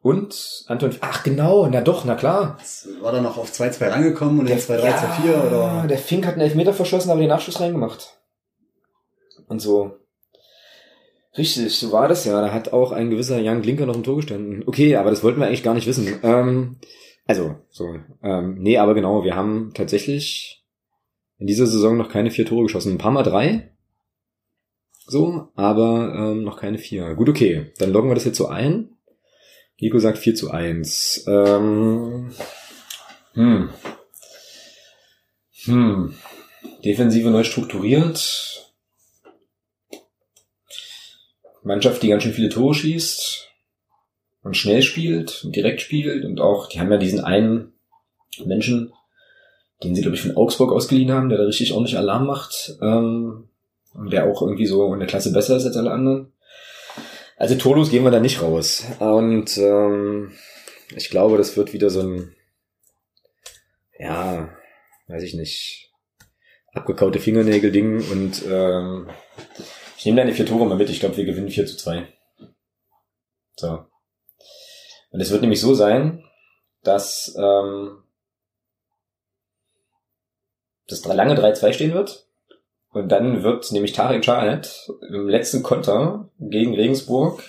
[0.00, 2.58] Und Anton, ach genau, na doch, na klar.
[3.02, 5.86] War da noch auf 2-2 rangekommen und jetzt 2-3 zu 4 oder?
[5.88, 8.14] Der Fink hat einen Elfmeter verschossen, aber den Nachschuss reingemacht.
[9.46, 9.98] Und so.
[11.36, 12.40] Richtig, so war das ja.
[12.40, 14.64] Da hat auch ein gewisser Jan Glinker noch im Tor gestanden.
[14.66, 16.18] Okay, aber das wollten wir eigentlich gar nicht wissen.
[16.22, 16.76] Ähm,
[17.26, 17.98] also, so.
[18.22, 20.64] Ähm, nee, aber genau, wir haben tatsächlich
[21.38, 22.92] in dieser Saison noch keine vier Tore geschossen.
[22.92, 23.72] Ein paar Mal drei.
[25.06, 27.14] So, aber ähm, noch keine vier.
[27.14, 27.72] Gut, okay.
[27.78, 28.90] Dann loggen wir das jetzt so ein.
[29.78, 31.26] Nico sagt 4 zu 1.
[31.28, 32.32] Ähm,
[33.34, 33.70] hm.
[35.64, 36.14] Hm.
[36.84, 38.72] Defensive neu strukturiert.
[41.62, 43.46] Mannschaft, die ganz schön viele Tore schießt
[44.46, 47.72] und schnell spielt und direkt spielt und auch, die haben ja diesen einen
[48.44, 48.92] Menschen,
[49.82, 53.48] den sie, glaube ich, von Augsburg ausgeliehen haben, der da richtig ordentlich Alarm macht ähm,
[53.92, 56.32] und der auch irgendwie so in der Klasse besser ist als alle anderen.
[57.36, 58.86] Also torlos gehen wir da nicht raus.
[59.00, 60.32] Und ähm,
[60.94, 62.34] ich glaube, das wird wieder so ein,
[63.98, 64.48] ja,
[65.08, 65.90] weiß ich nicht,
[66.72, 69.08] abgekaute Fingernägel-Ding und ähm,
[69.98, 70.88] ich nehme deine vier Tore mal mit.
[70.88, 72.06] Ich glaube, wir gewinnen 4 zu 2.
[73.56, 73.86] So.
[75.10, 76.24] Und es wird nämlich so sein,
[76.82, 78.02] dass ähm,
[80.88, 82.26] das lange 3-2 stehen wird.
[82.92, 87.42] Und dann wird nämlich Tarek Chahanet im letzten Konter gegen Regensburg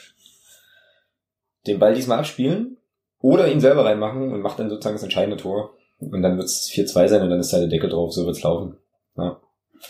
[1.68, 2.78] den Ball diesmal abspielen
[3.20, 5.76] oder ihn selber reinmachen und macht dann sozusagen das entscheidende Tor.
[5.99, 8.43] Und dann wird es 4-2 sein und dann ist da der Deckel drauf, so wird's
[8.43, 8.78] laufen.
[9.16, 9.39] Ja.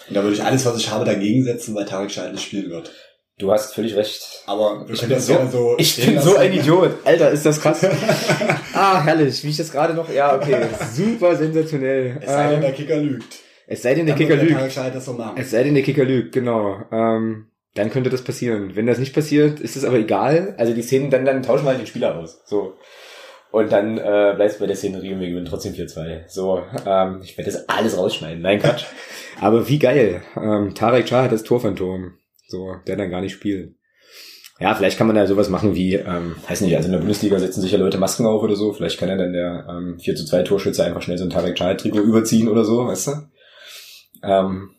[0.09, 2.91] Da würde ich alles, was ich habe, dagegen setzen, weil Tarek Scheidel spielen wird.
[3.39, 4.43] Du hast völlig recht.
[4.47, 6.91] Aber Ich bin das so- gerne so Ich bin so ein Idiot.
[7.05, 7.85] Alter, ist das krass.
[8.73, 9.43] ah, herrlich.
[9.43, 10.11] Wie ich das gerade noch.
[10.11, 10.57] Ja, okay.
[10.91, 12.17] Super sensationell.
[12.19, 13.39] Es sei denn, der Ähm, Kicker lügt.
[13.67, 14.77] es sei denn, der Dann Kicker der lügt.
[14.77, 15.23] Das so.
[15.35, 16.81] Es sei denn, der Kicker lügt, genau.
[16.91, 18.71] Ähm, dann könnte das passieren.
[18.75, 20.55] Wenn das nicht passiert, ist es aber egal.
[20.57, 22.41] Also die Szenen, dann, dann tauschen wir halt den Spieler aus.
[22.45, 22.73] So.
[23.51, 26.27] Und dann äh, bleibst du bei der Szenerie und wir gewinnen trotzdem 4-2.
[26.27, 28.41] So, ähm, ich werde das alles rausschneiden.
[28.41, 28.85] Nein, Quatsch.
[29.39, 30.23] aber wie geil.
[30.35, 32.13] Ähm, Tarek Shah hat das Torphantom.
[32.47, 33.75] So, der dann gar nicht spielt.
[34.59, 37.37] Ja, vielleicht kann man da sowas machen wie, ähm, weiß nicht, also in der Bundesliga
[37.39, 38.73] setzen sich ja Leute Masken auf oder so.
[38.73, 41.57] Vielleicht kann ja dann der ähm, 4 zu 2 Torschütze einfach schnell so ein Tarek
[41.57, 43.11] Shah Trikot überziehen oder so, weißt du?
[44.23, 44.71] Ähm,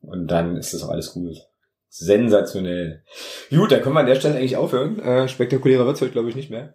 [0.00, 1.36] und dann ist das auch alles gut.
[1.88, 3.02] Sensationell.
[3.50, 4.98] Gut, dann können wir an der Stelle eigentlich aufhören.
[4.98, 6.74] Äh, spektakulärer wird's heute, glaube ich, nicht mehr.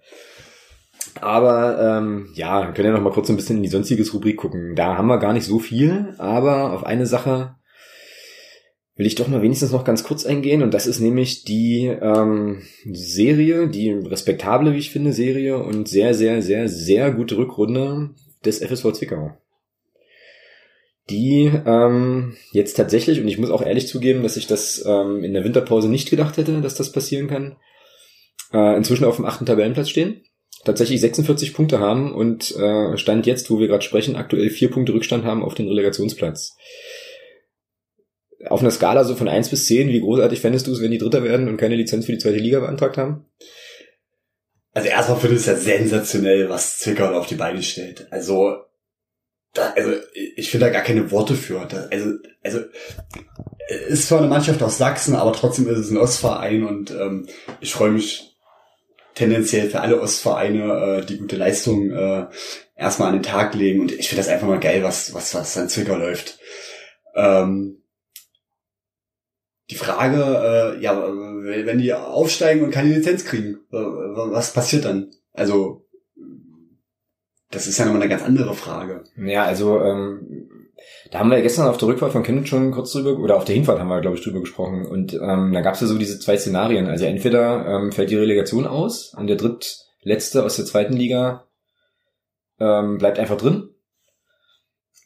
[1.20, 4.38] Aber ähm, ja, wir können ja noch mal kurz ein bisschen in die sonstiges Rubrik
[4.38, 4.76] gucken.
[4.76, 7.56] Da haben wir gar nicht so viel, aber auf eine Sache
[8.96, 12.62] will ich doch mal wenigstens noch ganz kurz eingehen und das ist nämlich die ähm,
[12.92, 18.12] Serie, die respektable, wie ich finde, Serie und sehr, sehr, sehr, sehr gute Rückrunde
[18.46, 19.32] des FSV Zwickau.
[21.10, 25.34] Die ähm, jetzt tatsächlich, und ich muss auch ehrlich zugeben, dass ich das ähm, in
[25.34, 27.58] der Winterpause nicht gedacht hätte, dass das passieren kann,
[28.54, 30.22] äh, inzwischen auf dem achten Tabellenplatz stehen
[30.66, 34.94] tatsächlich 46 Punkte haben und äh, Stand jetzt, wo wir gerade sprechen, aktuell vier Punkte
[34.94, 36.58] Rückstand haben auf den Relegationsplatz.
[38.50, 40.98] Auf einer Skala so von 1 bis 10, wie großartig fändest du es, wenn die
[40.98, 43.26] Dritter werden und keine Lizenz für die zweite Liga beantragt haben?
[44.74, 48.08] Also erstmal finde ich es ja sensationell, was Zwickau auf die Beine stellt.
[48.12, 48.58] Also,
[49.54, 51.66] da, also ich finde da gar keine Worte für.
[51.66, 52.60] Da, also, also
[53.88, 57.28] ist zwar eine Mannschaft aus Sachsen, aber trotzdem ist es ein Ostverein und ähm,
[57.62, 58.36] ich freue mich
[59.16, 62.26] tendenziell für alle Ostvereine, äh, die gute Leistung äh,
[62.76, 65.58] erstmal an den Tag legen und ich finde das einfach mal geil, was was was
[65.58, 66.38] an Zwickau läuft.
[67.16, 67.82] Ähm,
[69.70, 75.12] die Frage, äh, ja, wenn die aufsteigen und keine Lizenz kriegen, äh, was passiert dann?
[75.34, 75.86] Also,
[77.52, 79.04] das ist ja nochmal eine ganz andere Frage.
[79.18, 80.50] Ja, also ähm,
[81.12, 83.56] da haben wir gestern auf der Rückfahrt von Kenneth schon kurz drüber, oder auf der
[83.56, 84.86] Hinfahrt haben wir, glaube ich, drüber gesprochen.
[84.86, 86.88] Und ähm, da gab es ja so diese zwei Szenarien.
[86.88, 91.48] Also entweder ähm, fällt die Relegation aus und der drittletzte aus der zweiten Liga
[92.60, 93.70] ähm, bleibt einfach drin.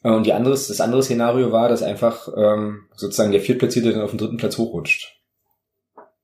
[0.02, 4.10] Und die anderes, das andere Szenario war, dass einfach ähm, sozusagen der Viertplatzierte dann auf
[4.10, 5.20] den dritten Platz hochrutscht.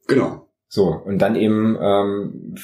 [0.07, 0.49] Genau.
[0.69, 2.55] So, und dann eben ähm,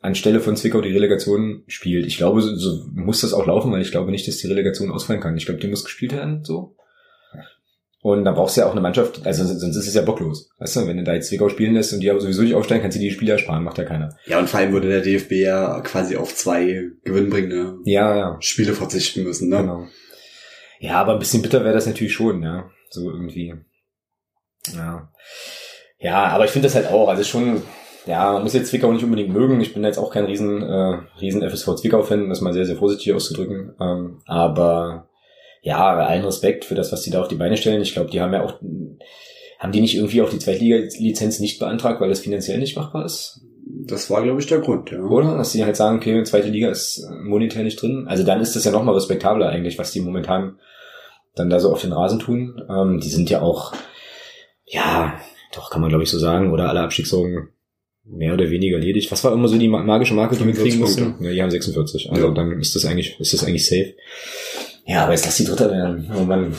[0.00, 2.06] anstelle von Zwickau die Relegation spielt.
[2.06, 4.90] Ich glaube, so, so muss das auch laufen, weil ich glaube nicht, dass die Relegation
[4.90, 5.36] ausfallen kann.
[5.36, 6.76] Ich glaube, die muss gespielt werden, so.
[8.02, 10.48] Und da brauchst du ja auch eine Mannschaft, also sonst ist es ja bocklos.
[10.58, 12.82] Weißt du, wenn du da jetzt Zwickau spielen lässt und die aber sowieso nicht aufsteigen,
[12.82, 14.16] kannst du die Spieler sparen, macht ja keiner.
[14.26, 18.36] Ja, und vor allem würde der DFB ja quasi auf zwei gewinnbringende Ja, ja.
[18.38, 19.56] Spiele verzichten müssen, ne?
[19.56, 19.86] Genau.
[20.80, 22.70] Ja, aber ein bisschen bitter wäre das natürlich schon, ja.
[22.90, 23.54] So irgendwie.
[24.74, 25.10] Ja.
[25.98, 27.62] Ja, aber ich finde das halt auch, also schon,
[28.06, 29.60] ja, man muss jetzt Zwickau nicht unbedingt mögen.
[29.60, 33.14] Ich bin jetzt auch kein riesen, äh, riesen FSV Zwickau-Fan, das mal sehr, sehr vorsichtig
[33.14, 33.74] auszudrücken.
[33.80, 35.08] Ähm, aber
[35.62, 37.82] ja, allen Respekt für das, was die da auf die Beine stellen.
[37.82, 38.60] Ich glaube, die haben ja auch,
[39.58, 43.40] haben die nicht irgendwie auch die Zweitliga-Lizenz nicht beantragt, weil das finanziell nicht machbar ist?
[43.68, 45.00] Das war, glaube ich, der Grund, ja.
[45.00, 45.36] Oder?
[45.36, 48.06] Dass die halt sagen, okay, zweite Liga ist äh, monetär nicht drin.
[48.06, 50.58] Also dann ist das ja nochmal respektabler eigentlich, was die momentan
[51.34, 52.62] dann da so auf den Rasen tun.
[52.70, 53.72] Ähm, die sind ja auch,
[54.64, 55.18] ja,
[55.52, 57.48] doch, kann man glaube ich so sagen, oder alle Abstiegssorgen
[58.04, 59.10] mehr oder weniger erledigt.
[59.10, 61.16] Was war immer so die magische Marke, die wir kriegen mussten?
[61.20, 62.10] Ja, die haben 46.
[62.12, 62.32] Also ja.
[62.32, 63.94] dann ist das eigentlich, ist das eigentlich safe.
[64.86, 66.08] Ja, aber jetzt lass die Dritte werden.
[66.16, 66.54] Oh Mann.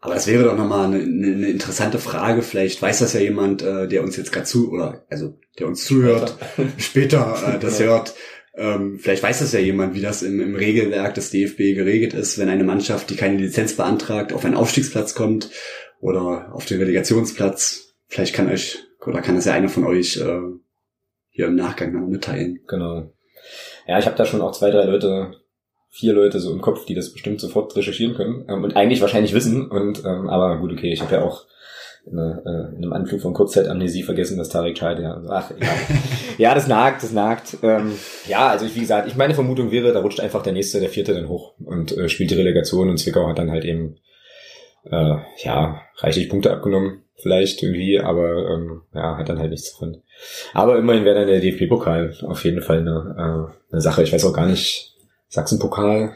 [0.00, 2.42] Aber das wäre doch nochmal eine, eine interessante Frage.
[2.42, 5.84] Vielleicht weiß das ja jemand, äh, der uns jetzt gerade zu, oder also der uns
[5.84, 6.36] zuhört,
[6.78, 7.86] später, später äh, das ja.
[7.86, 8.14] hört.
[8.54, 12.38] Ähm, vielleicht weiß das ja jemand, wie das im, im Regelwerk des DFB geregelt ist,
[12.38, 15.50] wenn eine Mannschaft, die keine Lizenz beantragt, auf einen Aufstiegsplatz kommt
[16.00, 17.94] oder auf den Relegationsplatz.
[18.08, 20.40] Vielleicht kann euch, oder kann das ja einer von euch äh,
[21.28, 22.60] hier im Nachgang noch mitteilen.
[22.66, 23.12] Genau.
[23.86, 25.40] Ja, ich habe da schon auch zwei, drei Leute
[25.90, 29.34] vier Leute so im Kopf, die das bestimmt sofort recherchieren können ähm, und eigentlich wahrscheinlich
[29.34, 29.68] wissen.
[29.68, 31.46] Und ähm, aber gut, okay, ich habe ja auch
[32.06, 35.68] in, äh, in einem Anflug von Kurzzeitamnesie vergessen, dass Tarek Scheid, ja, ach, ja.
[36.38, 37.58] ja, das nagt, das nagt.
[37.62, 37.92] Ähm,
[38.26, 40.88] ja, also ich, wie gesagt, ich meine Vermutung wäre, da rutscht einfach der nächste, der
[40.88, 43.96] vierte dann hoch und äh, spielt die Relegation und Zwickau hat dann halt eben
[44.84, 50.02] äh, ja reichlich Punkte abgenommen, vielleicht irgendwie, aber ähm, ja, hat dann halt nichts davon.
[50.54, 54.02] Aber immerhin wäre dann der DFB-Pokal auf jeden Fall eine, äh, eine Sache.
[54.02, 54.94] Ich weiß auch gar nicht,
[55.28, 56.14] Sachsenpokal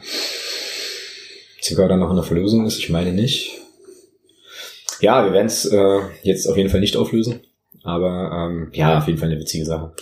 [1.61, 2.79] sogar dann noch in der Verlosung ist.
[2.79, 3.59] Ich meine nicht.
[4.99, 7.41] Ja, wir werden es äh, jetzt auf jeden Fall nicht auflösen.
[7.83, 9.93] Aber ähm, ja, auf jeden Fall eine witzige Sache.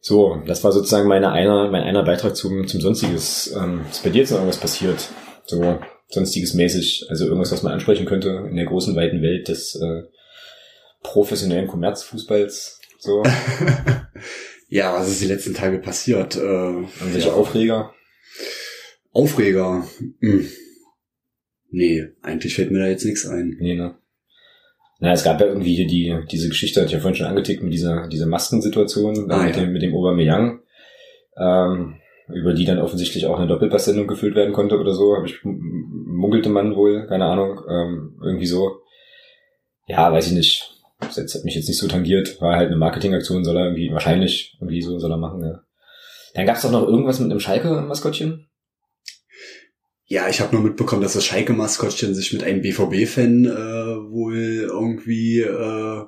[0.00, 3.54] So, das war sozusagen meine einer, mein einer Beitrag zum, zum Sonstiges.
[3.56, 5.08] Ähm, ist bei dir jetzt noch irgendwas passiert?
[5.46, 9.74] So, Sonstiges mäßig, also irgendwas, was man ansprechen könnte in der großen, weiten Welt des
[9.74, 10.02] äh,
[11.02, 12.80] professionellen Kommerzfußballs.
[12.98, 13.22] So.
[14.68, 16.36] ja, was ist die letzten Tage passiert?
[16.36, 17.34] Äh, Irgendwelche ja.
[17.34, 17.94] Aufreger?
[19.12, 19.86] Aufreger.
[20.20, 20.48] Hm.
[21.70, 23.56] Nee, eigentlich fällt mir da jetzt nichts ein.
[23.60, 23.96] Nee, ne?
[25.00, 27.62] Na, es gab ja irgendwie hier die, diese Geschichte, hatte ich ja vorhin schon angetickt,
[27.62, 29.62] mit dieser, dieser Maskensituation, ah, mit, ja.
[29.62, 30.60] dem, mit dem Aubameyang,
[31.36, 35.38] ähm, über die dann offensichtlich auch eine Doppelpasssendung gefüllt werden konnte oder so, habe ich,
[35.44, 38.80] munkelte man wohl, keine Ahnung, ähm, irgendwie so.
[39.86, 40.74] Ja, weiß ich nicht.
[40.98, 44.56] Das hat mich jetzt nicht so tangiert, war halt eine Marketingaktion, soll er irgendwie, wahrscheinlich
[44.60, 45.62] irgendwie so soll er machen, ja.
[46.34, 48.47] Dann gab's doch noch irgendwas mit einem Schalke-Maskottchen.
[50.10, 55.40] Ja, ich habe nur mitbekommen, dass das Schalke-Maskottchen sich mit einem BVB-Fan äh, wohl irgendwie
[55.40, 56.02] äh,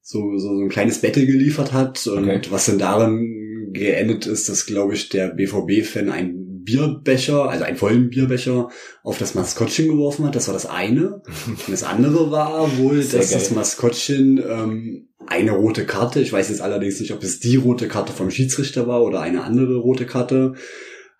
[0.00, 2.06] so, so, so ein kleines Battle geliefert hat.
[2.06, 2.40] Und okay.
[2.48, 8.08] was denn darin geendet ist, dass, glaube ich, der BVB-Fan ein Bierbecher, also einen vollen
[8.08, 8.70] Bierbecher,
[9.02, 10.34] auf das Maskottchen geworfen hat.
[10.34, 11.20] Das war das eine.
[11.46, 13.40] Und das andere war wohl, Sehr dass geil.
[13.40, 17.88] das Maskottchen ähm, eine rote Karte, ich weiß jetzt allerdings nicht, ob es die rote
[17.88, 20.54] Karte vom Schiedsrichter war oder eine andere rote Karte,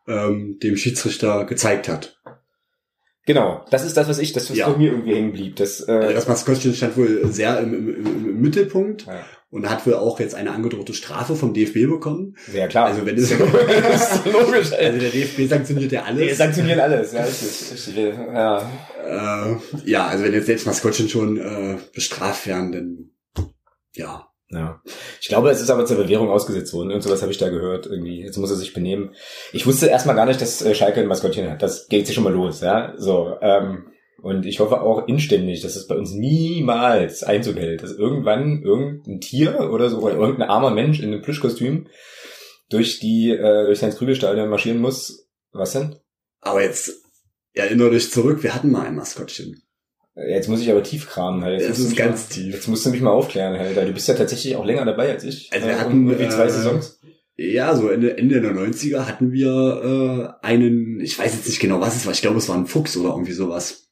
[0.06, 2.20] ähm, dem Schiedsrichter gezeigt hat.
[3.26, 4.68] Genau, das ist das, was ich, das was ja.
[4.76, 5.56] mir irgendwie hängen blieb.
[5.56, 9.24] Das, äh, also das Maskottchen stand wohl sehr im, im, im Mittelpunkt ja.
[9.48, 12.36] und hat wohl auch jetzt eine angedrohte Strafe vom DFB bekommen.
[12.52, 12.84] Ja klar.
[12.84, 13.30] Also wenn es
[14.30, 16.26] logisch, also der DFB sanktioniert ja alles.
[16.26, 18.14] Der sanktioniert alles, ja, richtig, richtig.
[18.14, 18.70] Ja.
[19.06, 23.10] Äh, ja, also wenn jetzt selbst Maskottchen schon äh, bestraft werden, dann
[23.94, 24.82] ja, ja.
[25.20, 26.92] Ich glaube, es ist aber zur Bewährung ausgesetzt worden.
[26.92, 27.86] Und sowas habe ich da gehört.
[27.86, 28.22] Irgendwie.
[28.22, 29.14] Jetzt muss er sich benehmen.
[29.52, 31.62] Ich wusste erstmal gar nicht, dass äh, Schalke ein Maskottchen hat.
[31.62, 32.94] Das geht sich schon mal los, ja.
[32.96, 33.36] So.
[33.40, 33.86] Ähm,
[34.22, 37.82] und ich hoffe auch inständig, dass es bei uns niemals Einzug hält.
[37.82, 41.88] Dass irgendwann irgendein Tier oder so, oder irgendein armer Mensch in einem Plüschkostüm
[42.70, 45.28] durch die, äh, durch sein Krügelstadion marschieren muss.
[45.52, 45.96] Was denn?
[46.40, 46.92] Aber jetzt
[47.52, 49.63] erinnere dich zurück, wir hatten mal ein Maskottchen.
[50.16, 51.60] Jetzt muss ich aber tief kramen halt.
[51.60, 52.54] Jetzt das ist ganz mal, tief.
[52.54, 53.76] Jetzt musst du mich mal aufklären halt.
[53.76, 55.52] Du bist ja tatsächlich auch länger dabei als ich.
[55.52, 57.00] Also wir hatten irgendwie zwei äh, Saisons.
[57.36, 61.80] Ja, so Ende, Ende der 90er hatten wir äh, einen, ich weiß jetzt nicht genau,
[61.80, 63.88] was es war, ich glaube, es war ein Fuchs oder irgendwie sowas.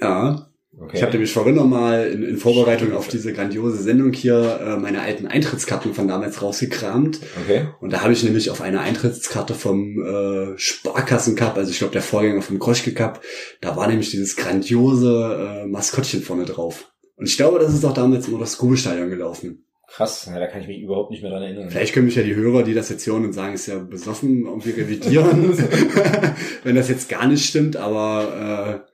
[0.00, 0.49] Ja.
[0.78, 0.96] Okay.
[0.96, 4.76] Ich habe nämlich vorhin noch mal in, in Vorbereitung auf diese grandiose Sendung hier äh,
[4.76, 7.20] meine alten Eintrittskarten von damals rausgekramt.
[7.42, 7.66] Okay.
[7.80, 11.92] Und da habe ich nämlich auf einer Eintrittskarte vom äh, Sparkassen Cup, also ich glaube
[11.92, 13.20] der Vorgänger vom Kroschke Cup,
[13.60, 16.92] da war nämlich dieses grandiose äh, Maskottchen vorne drauf.
[17.16, 19.64] Und ich glaube, das ist auch damals immer das Kubelstadion gelaufen.
[19.88, 21.68] Krass, ja, da kann ich mich überhaupt nicht mehr dran erinnern.
[21.68, 24.46] Vielleicht können mich ja die Hörer, die das jetzt hören und sagen, ist ja besoffen,
[24.46, 25.52] irgendwie revidieren,
[26.62, 28.89] wenn das jetzt gar nicht stimmt, aber äh,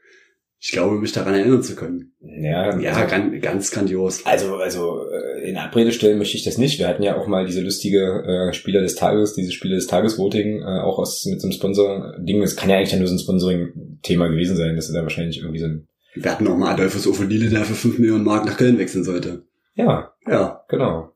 [0.58, 2.12] ich glaube, mich daran erinnern zu können.
[2.20, 4.24] Ja, ja also, ganz, ganz grandios.
[4.24, 6.78] Also, also äh, in Abrede stellen möchte ich das nicht.
[6.78, 10.62] Wir hatten ja auch mal diese lustige äh, Spieler des Tages, diese Spieler des Tages-Voting,
[10.62, 12.40] äh, auch aus mit so einem Sponsor-Ding.
[12.40, 14.76] Das kann ja eigentlich nur so ein Sponsoring-Thema gewesen sein.
[14.76, 15.86] Das ist da wahrscheinlich irgendwie so ein.
[16.14, 19.44] Wir hatten auch mal Adolphus Ofolile, der für 5 Millionen Mark nach Köln wechseln sollte.
[19.74, 21.12] Ja, ja, genau.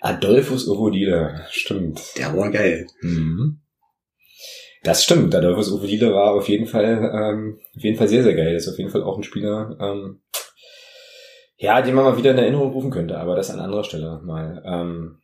[0.00, 2.00] Adolphus Ovodile, stimmt.
[2.16, 2.86] Der war geil.
[3.00, 3.60] Mhm.
[4.82, 5.34] Das stimmt.
[5.34, 8.54] Adolphus Ovodile war auf jeden Fall, ähm, auf jeden Fall sehr, sehr geil.
[8.54, 10.20] ist auf jeden Fall auch ein Spieler, ähm,
[11.56, 14.62] ja, den man mal wieder in Erinnerung rufen könnte, aber das an anderer Stelle mal.
[14.64, 15.18] Ähm,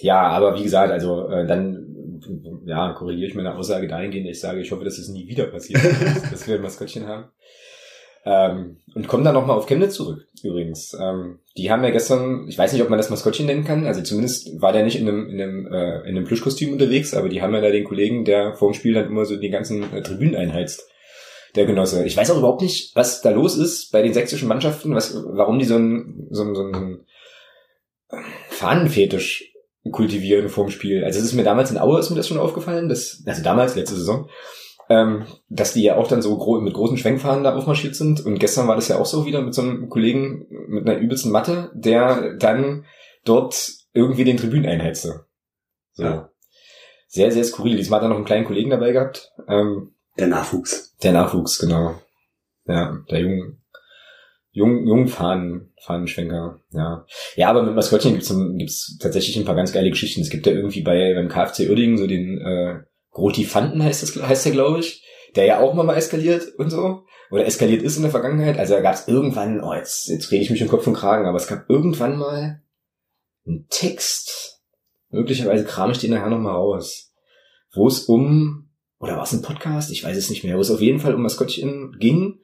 [0.00, 1.88] ja, aber wie gesagt, also äh, dann
[2.66, 5.82] ja, korrigiere ich meine Aussage dahingehend, ich sage, ich hoffe, dass es nie wieder passiert,
[6.30, 7.30] dass wir ein Maskottchen haben.
[8.28, 10.94] Ähm, und kommen dann nochmal auf Chemnitz zurück, übrigens.
[11.00, 14.02] Ähm, die haben ja gestern, ich weiß nicht, ob man das Maskottchen nennen kann, also
[14.02, 17.40] zumindest war der nicht in einem, in einem, äh, in einem Plüschkostüm unterwegs, aber die
[17.40, 20.02] haben ja da den Kollegen, der vor dem Spiel dann immer so die ganzen äh,
[20.02, 20.86] Tribünen einheizt,
[21.56, 22.04] der Genosse.
[22.04, 25.58] Ich weiß auch überhaupt nicht, was da los ist bei den sächsischen Mannschaften, was, warum
[25.58, 27.06] die so ein, so ein, so ein
[28.50, 29.54] Fahnenfetisch
[29.90, 31.02] kultivieren vorm Spiel.
[31.02, 33.74] Also es ist mir damals in Aue ist mir das schon aufgefallen, dass, also damals,
[33.74, 34.28] letzte Saison,
[34.88, 38.24] ähm, dass die ja auch dann so gro mit großen Schwenkfahnen da aufmarschiert sind.
[38.24, 41.30] Und gestern war das ja auch so wieder mit so einem Kollegen mit einer übelsten
[41.30, 42.84] Matte, der dann
[43.24, 45.26] dort irgendwie den Tribünen einheizte.
[45.92, 46.04] So.
[46.04, 46.30] Ja.
[47.08, 47.76] Sehr, sehr skurril.
[47.76, 49.32] Diesmal hat er noch einen kleinen Kollegen dabei gehabt.
[49.48, 50.96] Ähm, der Nachwuchs.
[51.02, 51.94] Der Nachwuchs, genau.
[52.66, 53.58] Ja, der jung,
[54.50, 57.06] jung, jung Fahnen, Fahnenschwenker, ja.
[57.36, 60.20] Ja, aber mit Maskottchen gibt's, gibt's tatsächlich ein paar ganz geile Geschichten.
[60.20, 62.80] Es gibt ja irgendwie bei, beim KfC Uerdingen so den, äh,
[63.18, 65.04] Grotifanten heißt das, heißt der, glaube ich,
[65.34, 67.04] der ja auch mal eskaliert und so.
[67.30, 68.58] Oder eskaliert ist in der Vergangenheit.
[68.58, 71.26] Also da gab es irgendwann, oh, jetzt, jetzt rede ich mich im Kopf und Kragen,
[71.26, 72.62] aber es gab irgendwann mal
[73.46, 74.62] einen Text,
[75.10, 77.12] möglicherweise kram ich den nachher nochmal raus,
[77.74, 79.90] wo es um, oder war es ein Podcast?
[79.90, 82.40] Ich weiß es nicht mehr, wo es auf jeden Fall um Maskottchen ging.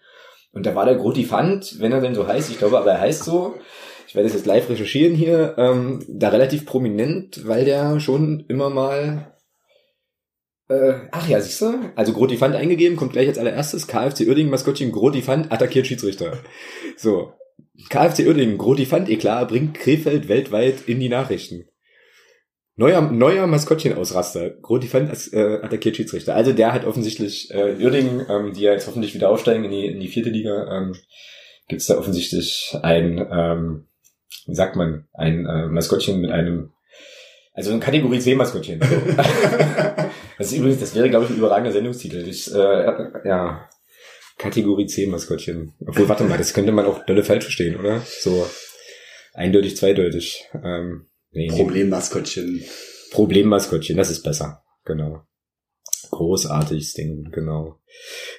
[0.52, 3.24] Und da war der Grotifant, wenn er denn so heißt, ich glaube aber er heißt
[3.24, 3.54] so,
[4.06, 8.70] ich werde es jetzt live recherchieren hier, ähm, da relativ prominent, weil der schon immer
[8.70, 9.33] mal
[10.68, 11.92] äh, ach ja, siehst du?
[11.94, 13.86] Also Grotifant eingegeben, kommt gleich als allererstes.
[13.86, 16.38] KFC Uerdingen, Maskottchen, Grotifant, attackiert Schiedsrichter.
[16.96, 17.32] So.
[17.90, 21.68] KFC Uerdingen, Grotifant, Eklat, bringt Krefeld weltweit in die Nachrichten.
[22.76, 24.50] Neuer, neuer Maskottchen-Ausraster.
[24.50, 26.34] Grotifant äh, attackiert Schiedsrichter.
[26.34, 29.86] Also der hat offensichtlich äh, Uerdingen, ähm, die ja jetzt hoffentlich wieder aufsteigen in die,
[29.86, 30.96] in die vierte Liga, ähm,
[31.68, 33.86] gibt da offensichtlich ein, ähm,
[34.46, 36.70] wie sagt man, ein äh, Maskottchen mit einem
[37.54, 38.80] also ein Kategorie C-Maskottchen.
[38.82, 38.96] So.
[40.38, 42.26] das ist übrigens, das wäre, glaube ich, ein überragender Sendungstitel.
[42.28, 43.68] Ich, äh, ja,
[44.38, 45.74] Kategorie C-Maskottchen.
[45.86, 48.00] Obwohl, warte mal, das könnte man auch dolle falsch verstehen, oder?
[48.00, 48.46] So
[49.32, 50.48] eindeutig, zweideutig.
[50.62, 52.64] Ähm, nee, Problemmaskottchen.
[53.12, 54.62] Problemmaskottchen, das ist besser.
[54.84, 55.22] Genau.
[56.10, 57.80] Großartiges Ding, genau.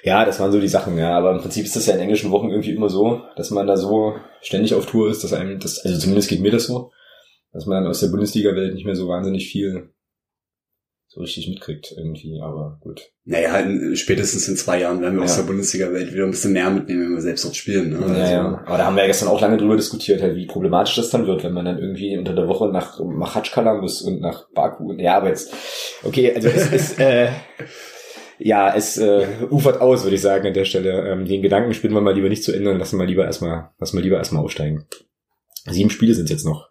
[0.02, 2.30] Ja, das waren so die Sachen, ja, aber im Prinzip ist das ja in englischen
[2.30, 5.84] Wochen irgendwie immer so, dass man da so ständig auf Tour ist, dass einem das,
[5.84, 6.90] also zumindest geht mir das so,
[7.52, 9.90] dass man dann aus der Bundesliga-Welt nicht mehr so wahnsinnig viel
[11.16, 13.10] so richtig mitkriegt irgendwie, aber gut.
[13.24, 15.24] Naja, in, spätestens in zwei Jahren werden wir ja.
[15.24, 17.90] aus der Bundesliga-Welt wieder ein bisschen mehr mitnehmen, wenn wir selbst dort spielen.
[17.90, 18.00] Ne?
[18.00, 18.62] Ja, also, ja.
[18.66, 21.26] Aber da haben wir ja gestern auch lange drüber diskutiert, halt, wie problematisch das dann
[21.26, 24.92] wird, wenn man dann irgendwie unter der Woche nach Machatschkala muss und nach Baku.
[24.98, 25.54] Ja, aber jetzt,
[26.04, 27.28] okay, also es ist, äh,
[28.38, 31.10] ja, es äh, ufert aus, würde ich sagen, an der Stelle.
[31.10, 33.96] Ähm, den Gedanken spielen wir mal lieber nicht zu ändern, lassen wir lieber erstmal, lassen
[33.96, 34.84] wir lieber erstmal aufsteigen.
[35.64, 36.68] Sieben Spiele sind jetzt noch.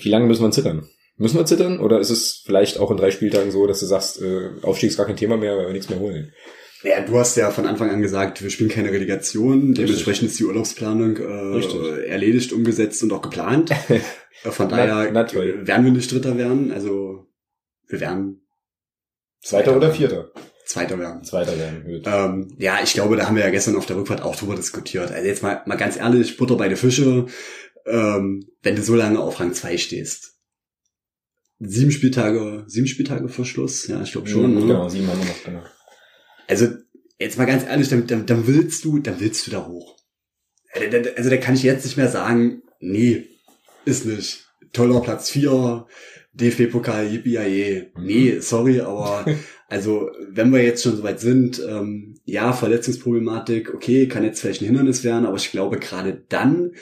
[0.00, 0.88] Wie lange müssen wir zittern?
[1.16, 1.80] Müssen wir zittern?
[1.80, 4.96] Oder ist es vielleicht auch in drei Spieltagen so, dass du sagst, äh, Aufstieg ist
[4.96, 6.32] gar kein Thema mehr, weil wir nichts mehr holen?
[6.82, 9.72] Ja, du hast ja von Anfang an gesagt, wir spielen keine Relegation.
[9.74, 13.70] Dementsprechend ist die Urlaubsplanung äh, erledigt, umgesetzt und auch geplant.
[14.42, 16.70] Von daher na, na werden wir nicht Dritter werden.
[16.70, 17.26] Also
[17.88, 18.46] wir werden
[19.42, 20.30] Zweiter, Zweiter oder Vierter?
[20.66, 21.24] Zweiter werden.
[21.24, 22.02] Zweiter werden, gut.
[22.06, 25.10] Ähm, ja, ich glaube, da haben wir ja gestern auf der Rückfahrt auch drüber diskutiert.
[25.10, 27.26] Also jetzt mal, mal ganz ehrlich, Butter bei den Fische
[27.86, 30.35] ähm, wenn du so lange auf Rang 2 stehst.
[31.58, 34.50] Sieben Spieltage, sieben Spieltage vor Schluss, ja, ich glaube schon.
[34.50, 34.66] Mhm, ne?
[34.66, 35.62] Genau, sieben haben wir noch, genau.
[36.48, 36.68] Also,
[37.18, 39.96] jetzt mal ganz ehrlich, dann, dann, dann willst du, dann willst du da hoch.
[41.16, 43.28] Also da kann ich jetzt nicht mehr sagen, nee,
[43.86, 44.44] ist nicht.
[44.74, 45.86] Toller Platz 4,
[46.34, 49.24] DFB-Pokal, yippie Nee, sorry, aber
[49.68, 54.66] Also wenn wir jetzt schon soweit sind, ähm, ja, Verletzungsproblematik, okay, kann jetzt vielleicht ein
[54.66, 56.72] Hindernis werden, aber ich glaube gerade dann,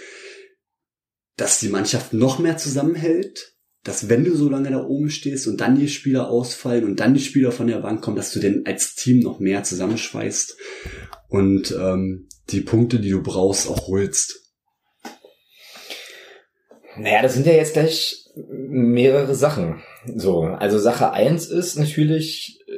[1.36, 3.53] dass die Mannschaft noch mehr zusammenhält,
[3.84, 7.14] dass wenn du so lange da oben stehst und dann die Spieler ausfallen und dann
[7.14, 10.56] die Spieler von der Bank kommen, dass du denn als Team noch mehr zusammenschweißt
[11.28, 14.40] und ähm, die Punkte, die du brauchst, auch holst.
[16.96, 19.82] Naja, das sind ja jetzt gleich mehrere Sachen.
[20.14, 22.72] So, also Sache eins ist natürlich, äh,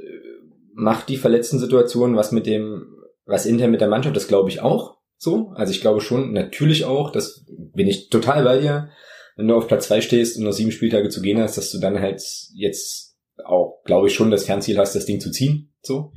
[0.74, 2.96] macht die verletzten Situationen was mit dem,
[3.26, 5.52] was intern mit der Mannschaft, das glaube ich auch so.
[5.54, 8.90] Also ich glaube schon, natürlich auch, das bin ich total bei dir,
[9.36, 11.78] wenn du auf Platz zwei stehst und noch sieben Spieltage zu gehen hast, dass du
[11.78, 12.22] dann halt
[12.54, 15.72] jetzt auch, glaube ich, schon das Fernziel hast, das Ding zu ziehen.
[15.82, 16.12] So.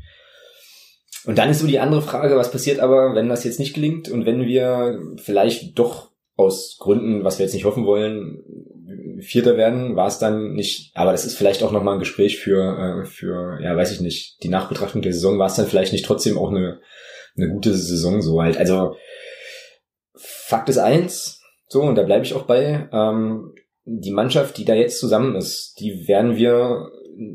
[1.25, 4.09] Und dann ist so die andere Frage, was passiert aber, wenn das jetzt nicht gelingt
[4.09, 8.41] und wenn wir vielleicht doch aus Gründen, was wir jetzt nicht hoffen wollen,
[9.21, 13.03] Vierter werden, war es dann nicht, aber das ist vielleicht auch nochmal ein Gespräch für,
[13.03, 16.05] äh, für, ja, weiß ich nicht, die Nachbetrachtung der Saison, war es dann vielleicht nicht
[16.05, 16.79] trotzdem auch eine,
[17.35, 18.57] eine gute Saison so halt.
[18.57, 18.95] Also
[20.15, 21.38] Fakt ist eins,
[21.69, 23.53] so, und da bleibe ich auch bei, ähm,
[23.85, 26.91] die Mannschaft, die da jetzt zusammen ist, die werden wir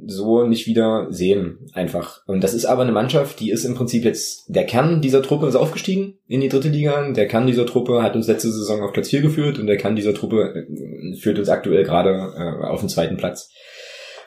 [0.07, 2.23] so nicht wieder sehen, einfach.
[2.27, 5.47] Und das ist aber eine Mannschaft, die ist im Prinzip jetzt, der Kern dieser Truppe
[5.47, 8.93] ist aufgestiegen in die dritte Liga, der Kern dieser Truppe hat uns letzte Saison auf
[8.93, 12.81] Platz 4 geführt und der Kern dieser Truppe äh, führt uns aktuell gerade äh, auf
[12.81, 13.51] den zweiten Platz.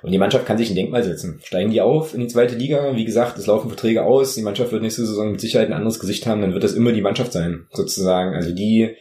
[0.03, 1.39] Und die Mannschaft kann sich ein Denkmal setzen.
[1.43, 4.71] Steigen die auf in die zweite Liga, wie gesagt, es laufen Verträge aus, die Mannschaft
[4.71, 7.31] wird nächste Saison mit Sicherheit ein anderes Gesicht haben, dann wird das immer die Mannschaft
[7.33, 8.35] sein, sozusagen.
[8.35, 8.95] Also die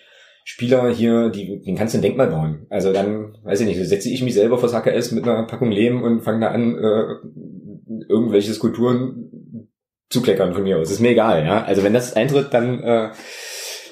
[0.49, 2.67] Spieler hier, die, den kannst du ein Denkmal bauen.
[2.71, 6.05] Also dann, weiß ich nicht, setze ich mich selber vors HKS mit einer Packung Lehm
[6.05, 9.69] und fange da an, äh, irgendwelche Skulpturen
[10.09, 10.89] zu kleckern von mir aus.
[10.89, 11.65] Ist mir egal, ja.
[11.65, 13.11] Also wenn das eintritt, dann äh,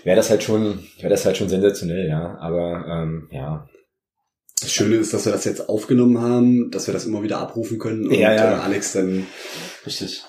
[0.05, 2.39] wäre das halt schon, wäre das halt schon sensationell, ja.
[2.39, 3.69] Aber ähm, ja.
[4.61, 7.81] Das Schöne ist, dass wir das jetzt aufgenommen haben, dass wir das immer wieder abrufen
[7.81, 8.53] können und Ja, ja.
[8.53, 9.27] Äh, Alex dann.
[9.85, 10.23] Richtig.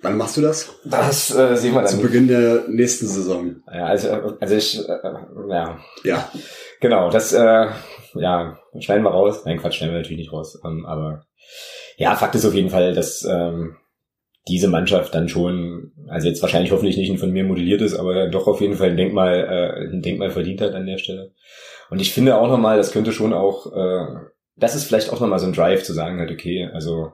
[0.00, 0.78] Wann machst du das?
[0.84, 1.90] Das äh, sehen wir dann.
[1.90, 3.56] Zu Beginn der nächsten Saison.
[3.66, 4.98] Ja, also, also ich, äh,
[5.48, 6.30] ja, Ja.
[6.80, 7.66] genau, das, äh,
[8.14, 9.42] ja, schneiden wir raus.
[9.44, 10.60] Nein, Quatsch, schneiden wir natürlich nicht raus.
[10.64, 11.26] Ähm, aber
[11.96, 13.76] ja, Fakt ist auf jeden Fall, dass ähm,
[14.46, 18.46] diese Mannschaft dann schon, also jetzt wahrscheinlich hoffentlich nicht von mir modelliert ist, aber doch
[18.46, 21.32] auf jeden Fall ein Denkmal, äh, ein Denkmal verdient hat an der Stelle.
[21.90, 24.06] Und ich finde auch nochmal, das könnte schon auch, äh,
[24.56, 27.12] das ist vielleicht auch nochmal so ein Drive zu sagen halt, okay, also,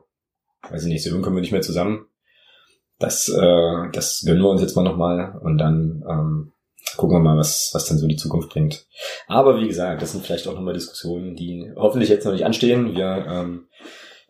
[0.68, 2.06] weiß ich nicht, so jung kommen wir nicht mehr zusammen.
[3.04, 6.52] Das, äh, das gönnen wir uns jetzt mal nochmal und dann ähm,
[6.96, 8.86] gucken wir mal, was, was dann so die Zukunft bringt.
[9.26, 12.94] Aber wie gesagt, das sind vielleicht auch nochmal Diskussionen, die hoffentlich jetzt noch nicht anstehen.
[12.94, 13.66] Wir ähm,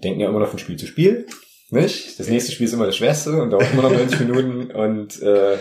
[0.02, 1.26] denken ja immer noch von Spiel zu Spiel.
[1.70, 2.18] Nicht?
[2.18, 5.56] Das nächste Spiel ist immer das schwerste und dauert immer noch 90 Minuten und äh,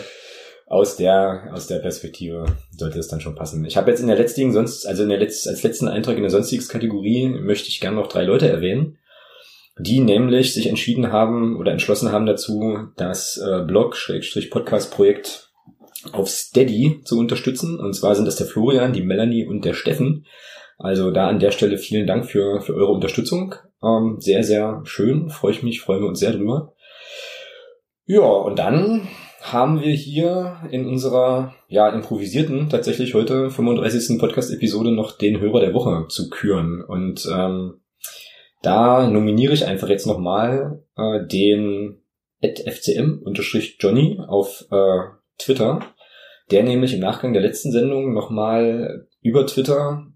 [0.66, 2.45] aus der aus der Perspektive
[2.76, 3.64] sollte es dann schon passen.
[3.66, 6.24] Ich habe jetzt in der letzten sonst also in der letzten als letzten Eintrag in
[6.24, 8.97] der sonstiges Kategorie möchte ich gerne noch drei Leute erwähnen,
[9.80, 13.97] die nämlich sich entschieden haben oder entschlossen haben dazu, das äh, Blog
[14.51, 15.51] Podcast Projekt
[16.11, 17.80] auf Steady zu unterstützen.
[17.80, 20.26] Und zwar sind das der Florian, die Melanie und der Steffen.
[20.78, 23.55] Also da an der Stelle vielen Dank für, für eure Unterstützung.
[23.82, 25.30] Ähm, sehr, sehr schön.
[25.30, 26.74] Freue ich mich, freuen wir uns sehr drüber.
[28.05, 29.07] Ja, und dann
[29.41, 34.19] haben wir hier in unserer ja improvisierten tatsächlich heute 35.
[34.19, 36.82] Podcast-Episode noch den Hörer der Woche zu küren.
[36.82, 37.82] Und ähm,
[38.64, 42.01] da nominiere ich einfach jetzt nochmal äh, den
[42.41, 44.99] fcm-johnny auf äh,
[45.38, 45.80] Twitter,
[46.49, 50.07] der nämlich im Nachgang der letzten Sendung nochmal über Twitter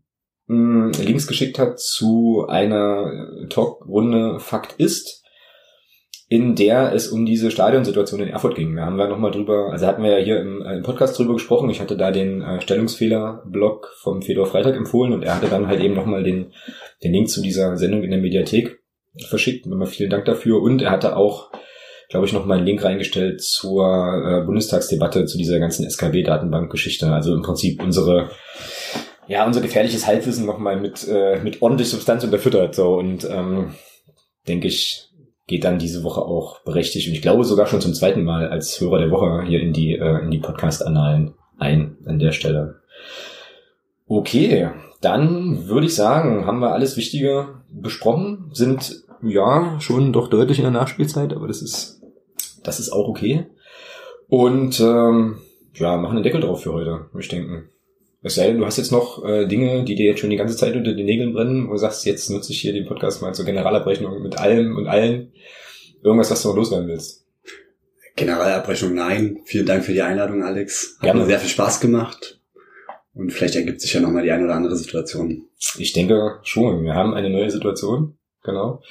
[0.48, 5.24] mh, Links geschickt hat zu einer Talkrunde Fakt ist,
[6.30, 8.76] in der es um diese Stadionsituation in Erfurt ging.
[8.76, 11.34] Da haben wir nochmal drüber, also hatten wir ja hier im, äh, im Podcast drüber
[11.34, 11.70] gesprochen.
[11.70, 15.80] Ich hatte da den äh, Stellungsfehler-Blog vom Fedor Freitag empfohlen und er hatte dann halt
[15.80, 16.52] eben nochmal den,
[17.04, 18.80] den Link zu dieser Sendung in der Mediathek
[19.30, 19.66] verschickt.
[19.68, 20.62] Nochmal vielen Dank dafür.
[20.62, 21.50] Und er hatte auch,
[22.10, 27.08] glaube ich, nochmal einen Link reingestellt zur äh, Bundestagsdebatte zu dieser ganzen SKB-Datenbank-Geschichte.
[27.08, 28.32] Also im Prinzip unsere
[29.30, 32.76] ja, unser gefährliches Halbwissen nochmal mit, äh, mit ordentlich Substanz unterfüttert.
[32.76, 33.76] So und ähm,
[34.48, 35.07] denke ich,
[35.48, 38.80] geht dann diese Woche auch berechtigt und ich glaube sogar schon zum zweiten Mal als
[38.80, 42.82] Hörer der Woche hier in die, äh, in die Podcast-Annalen ein an der Stelle.
[44.08, 44.70] Okay,
[45.02, 50.64] dann würde ich sagen, haben wir alles Wichtige besprochen, sind ja schon doch deutlich in
[50.64, 52.02] der Nachspielzeit, aber das ist,
[52.64, 53.48] das ist auch okay.
[54.28, 55.38] Und ähm,
[55.76, 57.70] ja, machen den Deckel drauf für heute, würde ich denken.
[58.24, 60.58] Es sei denn, du hast jetzt noch äh, Dinge, die dir jetzt schon die ganze
[60.58, 63.34] Zeit unter den Nägeln brennen, wo du sagst, jetzt nutze ich hier den Podcast mal
[63.34, 65.32] zur Generalabrechnung mit allem und allen.
[66.04, 67.26] Irgendwas, was du noch loswerden willst.
[68.16, 69.40] Generalabrechnung nein.
[69.46, 70.96] Vielen Dank für die Einladung, Alex.
[70.96, 71.22] Hat Gerne.
[71.22, 72.42] mir sehr viel Spaß gemacht.
[73.14, 75.48] Und vielleicht ergibt sich ja nochmal die eine oder andere Situation.
[75.78, 76.84] Ich denke schon.
[76.84, 78.18] Wir haben eine neue Situation.
[78.44, 78.82] Genau.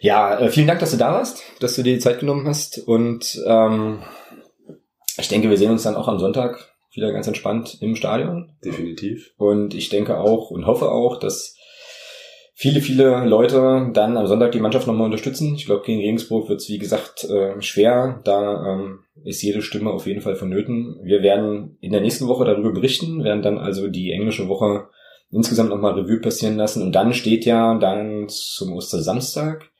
[0.00, 2.78] Ja, äh, vielen Dank, dass du da warst, dass du dir die Zeit genommen hast.
[2.78, 4.00] Und ähm,
[5.16, 8.50] ich denke, wir sehen uns dann auch am Sonntag wieder ganz entspannt im Stadion.
[8.64, 9.32] Definitiv.
[9.38, 11.56] Und ich denke auch und hoffe auch, dass
[12.54, 15.54] viele, viele Leute dann am Sonntag die Mannschaft nochmal unterstützen.
[15.54, 18.20] Ich glaube, gegen Regensburg wird es, wie gesagt, äh, schwer.
[18.24, 20.98] Da ähm, ist jede Stimme auf jeden Fall vonnöten.
[21.04, 24.88] Wir werden in der nächsten Woche darüber berichten, werden dann also die englische Woche
[25.30, 26.82] insgesamt nochmal Revue passieren lassen.
[26.82, 29.70] Und dann steht ja dann zum Ostersamstag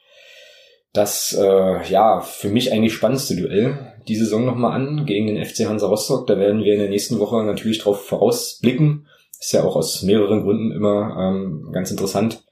[0.92, 5.66] das, äh, ja, für mich eigentlich spannendste Duell die Saison nochmal an gegen den FC
[5.66, 6.26] Hansa Rostock.
[6.26, 9.06] Da werden wir in der nächsten Woche natürlich drauf vorausblicken.
[9.38, 12.42] Ist ja auch aus mehreren Gründen immer ähm, ganz interessant,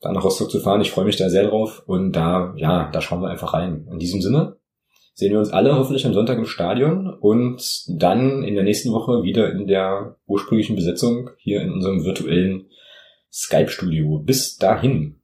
[0.00, 0.80] da nach Rostock zu fahren.
[0.80, 3.88] Ich freue mich da sehr drauf und da, ja, da schauen wir einfach rein.
[3.90, 4.56] In diesem Sinne
[5.14, 9.22] sehen wir uns alle hoffentlich am Sonntag im Stadion und dann in der nächsten Woche
[9.22, 12.66] wieder in der ursprünglichen Besetzung hier in unserem virtuellen
[13.32, 14.18] Skype-Studio.
[14.18, 15.16] Bis dahin.